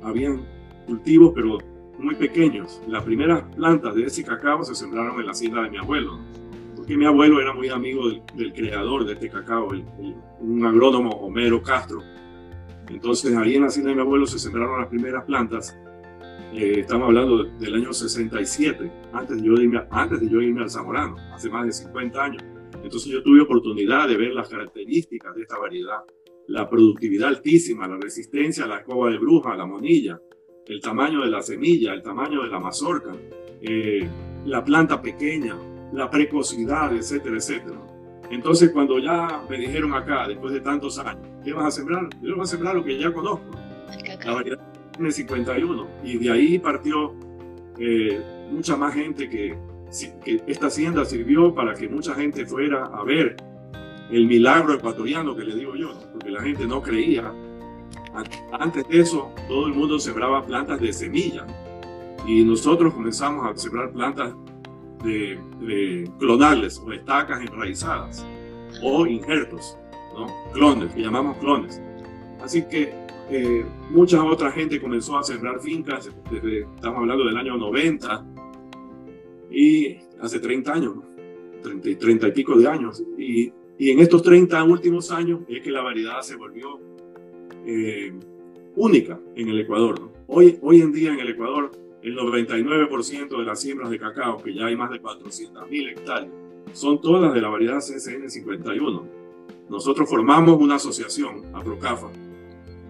[0.03, 0.47] habían
[0.87, 1.59] cultivos, pero
[1.99, 2.83] muy pequeños.
[2.87, 6.19] Las primeras plantas de ese cacao se sembraron en la hacienda de mi abuelo,
[6.75, 9.69] porque mi abuelo era muy amigo del, creador de este cacao,
[10.41, 12.03] un agrónomo Homero Castro.
[12.89, 15.77] Entonces ahí en la hacienda de mi abuelo se sembraron las primeras plantas
[16.57, 20.71] eh, estamos hablando del año 67, antes de, yo irme, antes de yo irme al
[20.71, 22.43] Zamorano, hace más de 50 años.
[22.83, 25.99] Entonces yo tuve oportunidad de ver las características de esta variedad,
[26.49, 30.19] la productividad altísima, la resistencia a la escoba de bruja, a la monilla,
[30.67, 33.13] el tamaño de la semilla, el tamaño de la mazorca,
[33.61, 34.09] eh,
[34.47, 35.57] la planta pequeña,
[35.93, 37.81] la precocidad, etcétera, etcétera.
[38.31, 42.09] Entonces cuando ya me dijeron acá, después de tantos años, ¿qué vas a sembrar?
[42.23, 43.45] Yo voy a sembrar lo que ya conozco,
[44.25, 47.15] la variedad en el 51 y de ahí partió
[47.79, 48.21] eh,
[48.51, 49.57] mucha más gente que,
[50.25, 53.37] que esta hacienda sirvió para que mucha gente fuera a ver
[54.11, 57.33] el milagro ecuatoriano que le digo yo, porque la gente no creía.
[58.53, 61.47] Antes de eso, todo el mundo sembraba plantas de semilla
[62.27, 64.35] y nosotros comenzamos a sembrar plantas
[65.05, 68.25] de, de clonales o estacas enraizadas
[68.83, 69.77] o injertos,
[70.15, 70.27] ¿no?
[70.53, 71.81] clones, que llamamos clones.
[72.43, 77.57] Así que eh, mucha otra gente comenzó a sembrar fincas, desde, estamos hablando del año
[77.57, 78.25] 90
[79.51, 80.95] y hace 30 años,
[81.63, 83.03] 30, 30 y pico de años.
[83.19, 86.81] Y, y, en estos 30 últimos años es que la variedad se volvió
[87.65, 88.13] eh,
[88.77, 90.13] única en el Ecuador.
[90.29, 91.73] Hoy, hoy en día en el Ecuador
[92.03, 96.33] el 99% de las siembras de cacao, que ya hay más de 400.000 hectáreas,
[96.73, 99.09] son todas de la variedad CSN 51.
[99.69, 102.09] Nosotros formamos una asociación, APROCAFA,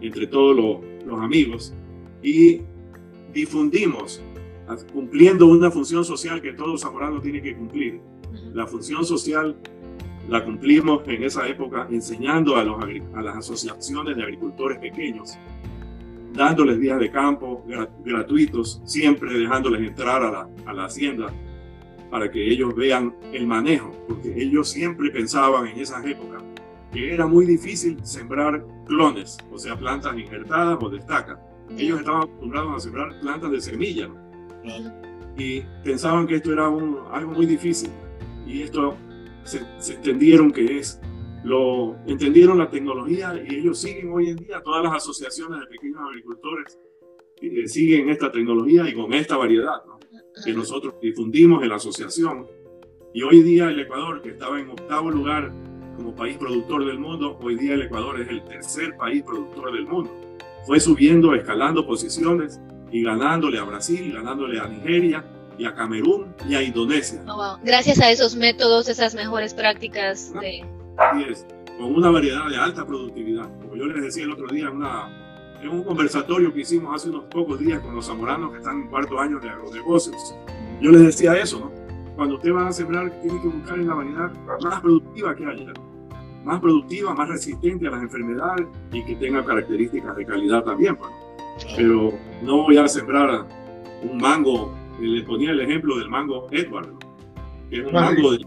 [0.01, 1.75] entre todos los, los amigos
[2.23, 2.61] y
[3.33, 4.23] difundimos,
[4.93, 8.01] cumpliendo una función social que todo zamorano tiene que cumplir.
[8.53, 9.57] La función social
[10.29, 12.83] la cumplimos en esa época enseñando a, los,
[13.15, 15.39] a las asociaciones de agricultores pequeños,
[16.33, 17.65] dándoles días de campo
[18.05, 21.33] gratuitos, siempre dejándoles entrar a la, a la hacienda
[22.11, 26.43] para que ellos vean el manejo, porque ellos siempre pensaban en esas épocas
[26.97, 31.39] que era muy difícil sembrar clones, o sea, plantas injertadas o destacas.
[31.77, 34.09] Ellos estaban acostumbrados a sembrar plantas de semilla
[35.37, 37.91] y pensaban que esto era un, algo muy difícil
[38.47, 38.97] y esto
[39.45, 39.61] se,
[39.93, 40.99] entendieron que es.
[41.45, 46.01] Lo entendieron la tecnología y ellos siguen hoy en día todas las asociaciones de pequeños
[46.01, 46.79] agricultores
[47.43, 49.83] eh, siguen esta tecnología y con esta variedad
[50.43, 52.47] que nosotros difundimos en la asociación.
[53.13, 55.53] Y hoy día el Ecuador que estaba en octavo lugar
[55.97, 59.87] como país productor del mundo, hoy día el Ecuador es el tercer país productor del
[59.87, 60.11] mundo.
[60.67, 65.25] Fue subiendo, escalando posiciones y ganándole a Brasil, ganándole a Nigeria
[65.59, 67.23] y a Camerún y a Indonesia.
[67.29, 70.65] Oh, Gracias a esos métodos, esas mejores prácticas ah, de...
[70.99, 71.47] Así es,
[71.79, 73.49] con una variedad de alta productividad.
[73.61, 75.09] Como yo les decía el otro día una,
[75.63, 78.89] en un conversatorio que hicimos hace unos pocos días con los zamoranos que están en
[78.89, 80.35] cuarto año de agronegocios,
[80.81, 81.87] yo les decía eso, ¿no?
[82.17, 84.33] Cuando usted va a sembrar, tiene que buscar en la variedad
[84.63, 85.73] más productiva que haya
[86.47, 90.97] más productiva, más resistente a las enfermedades y que tenga características de calidad también.
[90.97, 91.11] Pues.
[91.77, 93.47] Pero no voy a sembrar
[94.09, 96.95] un mango, le ponía el ejemplo del mango Edward,
[97.69, 98.47] que es un mango de,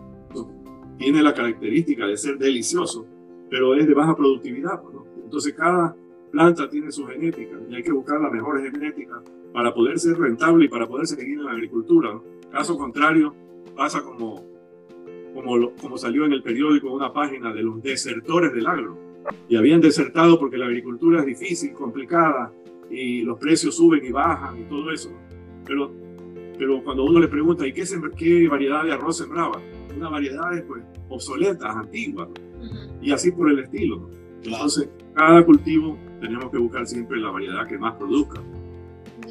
[0.97, 3.05] tiene la característica de ser delicioso,
[3.49, 4.81] pero es de baja productividad.
[4.81, 5.95] Pues, Entonces cada
[6.31, 9.21] planta tiene su genética y hay que buscar la mejor genética
[9.51, 12.17] para poder ser rentable y para poder seguir en la agricultura.
[12.51, 13.33] Caso contrario,
[13.75, 14.48] pasa como
[15.33, 18.97] como, como salió en el periódico una página de los desertores del agro.
[19.47, 22.51] Y habían desertado porque la agricultura es difícil, complicada,
[22.89, 25.11] y los precios suben y bajan y todo eso.
[25.65, 25.91] Pero,
[26.57, 27.83] pero cuando uno le pregunta, ¿y qué,
[28.17, 29.61] qué variedad de arroz sembraba?
[29.95, 32.29] Una variedad pues, obsoletas, antiguas,
[33.01, 34.09] y así por el estilo.
[34.43, 38.41] Entonces, cada cultivo tenemos que buscar siempre la variedad que más produzca.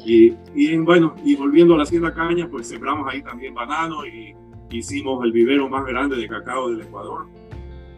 [0.05, 4.33] Y, y bueno, y volviendo a la hacienda caña, pues sembramos ahí también banano y
[4.71, 7.27] hicimos el vivero más grande de cacao del Ecuador.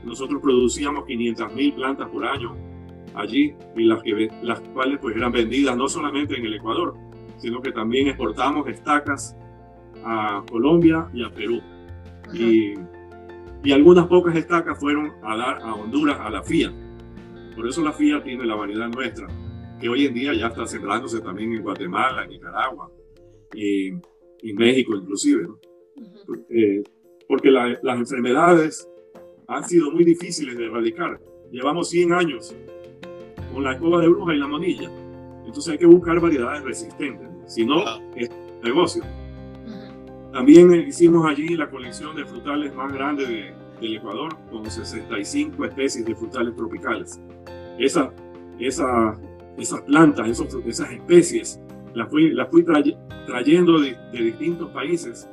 [0.03, 2.55] Nosotros producíamos 500.000 plantas por año
[3.13, 6.95] allí y las, que, las cuales pues eran vendidas no solamente en el Ecuador,
[7.38, 9.36] sino que también exportamos estacas
[10.03, 11.61] a Colombia y a Perú.
[12.34, 12.74] Y,
[13.63, 16.72] y, algunas pocas estacas fueron a dar a Honduras a la FIA.
[17.55, 19.28] Por eso la FIA tiene la variedad nuestra,
[19.80, 22.89] que hoy en día ya está sembrándose también en Guatemala, Nicaragua
[23.53, 25.43] y, y México inclusive.
[25.43, 25.59] ¿no?
[26.49, 26.84] Eh,
[27.28, 28.88] porque las enfermedades
[29.47, 31.20] han sido muy difíciles de erradicar.
[31.52, 32.56] Llevamos 100 años
[33.54, 34.89] con la escoba de bruja y la manilla.
[35.45, 37.84] Entonces hay que buscar variedades resistentes, si no,
[38.16, 38.30] es
[38.64, 39.04] negocio.
[40.32, 46.16] También hicimos allí la colección de frutales más grande del Ecuador, con 65 especies de
[46.16, 47.20] frutales tropicales.
[47.78, 48.14] Esa,
[48.60, 49.20] esa,
[49.58, 51.60] esas plantas, esos, esas especies,
[51.93, 55.28] las fui, las fui trayendo de, de distintos países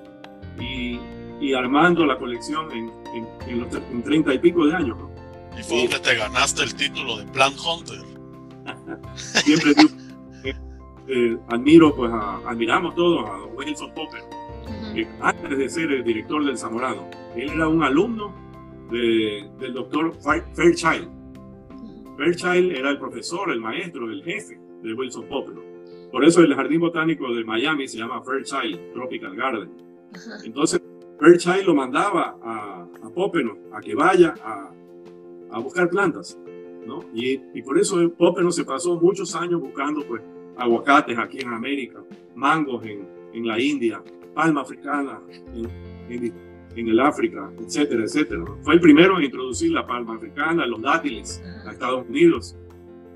[0.61, 4.97] y, armando la colección en, en, en, 30 y pico de años.
[5.59, 7.99] Y fue donde te ganaste el título de Plant Hunter.
[9.15, 9.73] Siempre
[10.45, 10.55] eh,
[11.09, 12.13] eh, admiro, pues
[12.47, 14.23] admiramos todos a Wilson Popper,
[14.95, 18.35] que antes de ser el director del Zamorano, él era un alumno
[18.91, 20.15] de, del doctor
[20.55, 21.09] Fairchild.
[22.17, 25.55] Fairchild era el profesor, el maestro, el jefe de Wilson Popper.
[26.11, 29.88] Por eso el jardín botánico de Miami se llama Fairchild Tropical Garden
[30.45, 30.81] entonces,
[31.19, 34.71] Fairchild lo mandaba a, a Pópeno a que vaya a,
[35.51, 36.39] a buscar plantas,
[36.87, 37.01] ¿no?
[37.13, 40.23] Y, y, por eso Pópeno se pasó muchos años buscando, pues,
[40.57, 42.03] aguacates aquí en América,
[42.35, 44.03] mangos en, en la India,
[44.35, 45.21] palma africana
[46.09, 46.33] en,
[46.77, 48.45] en, el África, etcétera, etcétera.
[48.63, 52.57] Fue el primero en introducir la palma africana, los dátiles a Estados Unidos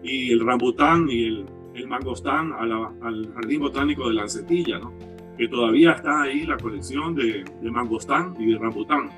[0.02, 4.92] y el rambután y el, el mangostán al Jardín Botánico de Lancetilla, ¿no?
[5.36, 9.10] Que todavía está ahí la colección de, de mangostán y de rambután,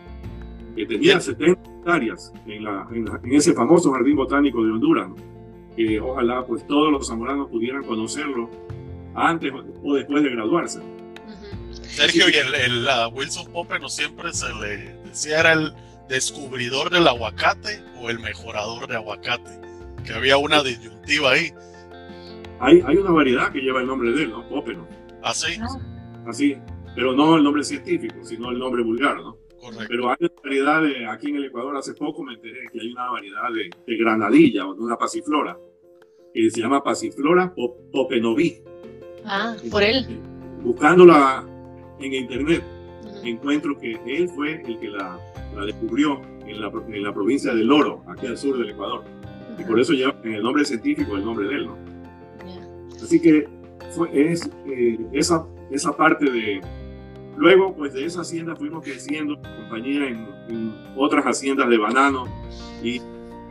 [0.77, 5.11] que tenía 70 hectáreas en, la, en, ese famoso Jardín Botánico de Honduras,
[5.77, 8.51] que ojalá pues todos los zamoranos pudieran conocerlo
[9.15, 9.53] antes
[9.83, 10.81] o después de graduarse.
[11.83, 15.73] Sergio, y el, el Wilson Pope no siempre se le decía era el
[16.09, 19.61] descubridor del aguacate o el mejorador de aguacate,
[20.05, 21.53] que había una disyuntiva ahí.
[22.61, 24.49] Hay, hay una variedad que lleva el nombre de él, ¿no?
[24.49, 24.87] Pope, ¿no?
[25.23, 25.59] ¿Ah, sí?
[26.27, 26.57] Así,
[26.95, 29.39] pero no el nombre científico, sino el nombre vulgar, ¿no?
[29.61, 29.87] Correcto.
[29.89, 32.93] Pero hay una variedad de, aquí en el Ecuador hace poco me enteré que hay
[32.93, 35.59] una variedad de, de granadilla o de una pasiflora
[36.35, 37.55] que se llama pasiflora
[37.93, 38.59] popenovi.
[39.25, 40.21] Ah, por él.
[40.63, 41.47] Buscándola
[42.01, 42.63] en internet,
[43.23, 45.19] encuentro que él fue el que la,
[45.55, 49.05] la descubrió en la, en la, provincia del Oro, aquí al sur del Ecuador.
[49.59, 51.79] Y por eso lleva en el nombre científico el nombre de él, ¿no?
[53.03, 53.49] Así que
[53.91, 56.61] fue, es eh, esa, esa parte de...
[57.37, 62.27] Luego, pues de esa hacienda fuimos creciendo, compañía en, en otras haciendas de banano
[62.83, 63.01] y,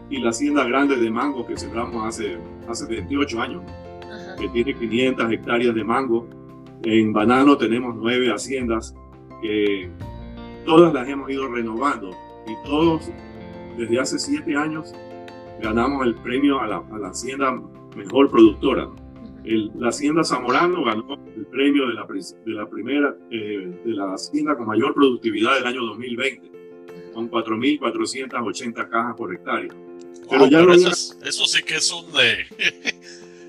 [0.10, 2.38] y, la hacienda grande de mango que sembramos hace,
[2.70, 3.64] hace 28 años,
[4.04, 4.36] Ajá.
[4.38, 6.30] que tiene 500 hectáreas de mango
[6.84, 8.94] en banano tenemos nueve haciendas
[9.42, 9.90] que
[10.66, 12.10] todas las hemos ido renovando
[12.46, 13.10] y todos
[13.78, 14.94] desde hace siete años
[15.62, 17.58] ganamos el premio a la, a la hacienda
[17.96, 18.90] mejor productora.
[19.44, 24.14] El, la hacienda Zamorano ganó el premio de la, de la primera, eh, de la
[24.14, 26.52] hacienda con mayor productividad del año 2020,
[27.14, 29.74] con 4.480 cajas por hectárea.
[30.30, 32.46] Pero, wow, ya pero eso, es, eso, sí que es un, eh,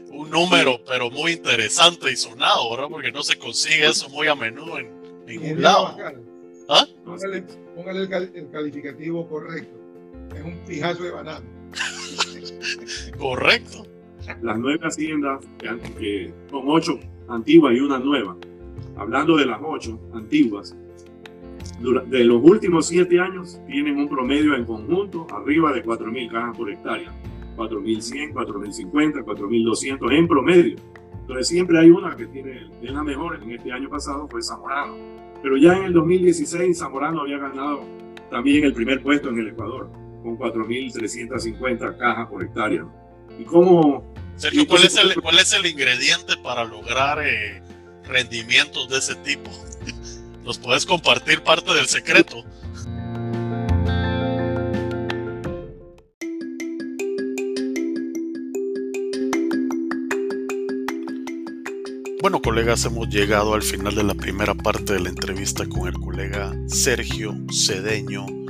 [0.11, 2.89] un número, pero muy interesante y sonado, ¿verdad?
[2.91, 4.91] Porque no se consigue eso muy a menudo en
[5.27, 5.97] ningún lado.
[6.69, 6.87] ¿Ah?
[7.05, 7.45] Póngale,
[7.77, 9.79] póngale el, cal, el, calificativo correcto.
[10.35, 11.47] Es un fijazo de banano.
[13.19, 13.87] correcto.
[14.43, 16.99] Las nueve haciendas, que, son ocho
[17.29, 18.37] antiguas y una nueva.
[18.97, 20.77] Hablando de las ocho antiguas,
[21.81, 26.71] de los últimos siete años tienen un promedio en conjunto arriba de 4.000 cajas por
[26.71, 27.13] hectárea.
[27.57, 30.77] 4.100, 4.050, 4.200 en promedio.
[31.21, 33.41] Entonces siempre hay una que tiene, es la mejor.
[33.43, 34.95] En este año pasado fue Zamorano.
[35.43, 37.83] Pero ya en el 2016 Zamorano había ganado
[38.31, 39.89] también el primer puesto en el Ecuador,
[40.23, 42.87] con 4.350 cajas por hectárea.
[43.39, 44.15] ¿Y cómo?
[44.37, 47.63] Sergio, ¿cuál es el, cuál es el ingrediente para lograr eh,
[48.05, 49.51] rendimientos de ese tipo?
[50.45, 52.45] ¿Nos puedes compartir parte del secreto?
[62.25, 65.95] Bueno, colegas, hemos llegado al final de la primera parte de la entrevista con el
[66.01, 68.44] colega Sergio Cedeño.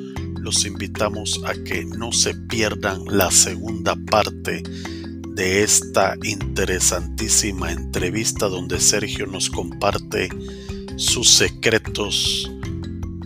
[0.45, 4.63] Los invitamos a que no se pierdan la segunda parte
[5.31, 10.29] de esta interesantísima entrevista donde Sergio nos comparte
[10.97, 12.51] sus secretos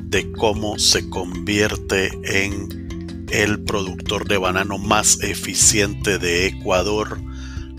[0.04, 7.20] de cómo se convierte en el productor de banano más eficiente de Ecuador.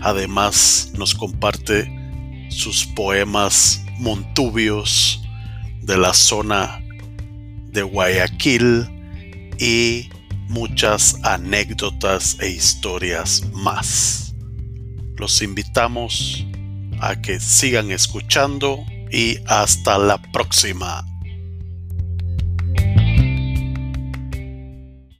[0.00, 1.90] Además, nos comparte
[2.50, 5.22] sus poemas montubios
[5.80, 6.84] de la zona
[7.72, 8.99] de Guayaquil
[9.60, 10.08] y
[10.48, 14.34] muchas anécdotas e historias más.
[15.16, 16.44] Los invitamos
[17.00, 21.09] a que sigan escuchando y hasta la próxima.